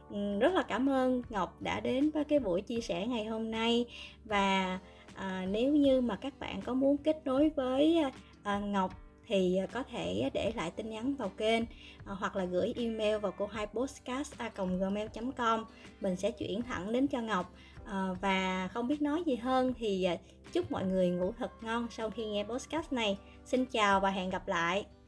Ừ, 0.10 0.40
rất 0.40 0.54
là 0.54 0.64
cảm 0.64 0.90
ơn 0.90 1.22
ngọc 1.30 1.62
đã 1.62 1.80
đến 1.80 2.10
với 2.10 2.24
cái 2.24 2.40
buổi 2.40 2.62
chia 2.62 2.82
sẻ 2.82 3.08
ngày 3.08 3.26
hôm 3.26 3.52
nay. 3.52 3.86
Và 4.26 4.80
à, 5.16 5.46
nếu 5.50 5.74
như 5.74 6.02
mà 6.02 6.16
các 6.16 6.40
bạn 6.40 6.62
có 6.62 6.74
muốn 6.74 6.98
kết 6.98 7.22
nối 7.26 7.50
với 7.50 7.98
à, 7.98 8.12
à, 8.50 8.60
ngọc 8.60 8.92
thì 9.28 9.58
à, 9.58 9.66
có 9.66 9.84
thể 9.84 10.30
để 10.34 10.52
lại 10.56 10.72
tin 10.72 10.90
nhắn 10.90 11.16
vào 11.16 11.30
kênh 11.30 11.64
à, 12.06 12.14
hoặc 12.20 12.36
là 12.36 12.46
gửi 12.46 12.74
email 12.78 13.18
vào 13.18 13.34
cô 13.38 13.46
hai 13.46 13.68
podcast 13.68 14.38
a 14.38 14.52
gmail 14.80 15.08
com. 15.38 15.66
Mình 16.02 16.16
sẽ 16.16 16.32
chuyển 16.32 16.62
thẳng 16.62 16.92
đến 16.92 17.08
cho 17.08 17.22
ngọc. 17.22 17.54
À, 17.86 18.08
và 18.22 18.68
không 18.68 18.88
biết 18.88 19.02
nói 19.02 19.24
gì 19.26 19.36
hơn 19.36 19.74
thì 19.78 20.04
à, 20.04 20.18
chúc 20.54 20.72
mọi 20.72 20.86
người 20.86 21.10
ngủ 21.10 21.34
thật 21.38 21.52
ngon 21.62 21.88
sau 21.92 22.10
khi 22.10 22.26
nghe 22.26 22.44
podcast 22.44 22.94
này. 22.94 23.18
Xin 23.46 23.66
chào 23.66 24.00
và 24.00 24.10
hẹn 24.10 24.30
gặp 24.30 24.48
lại! 24.48 24.99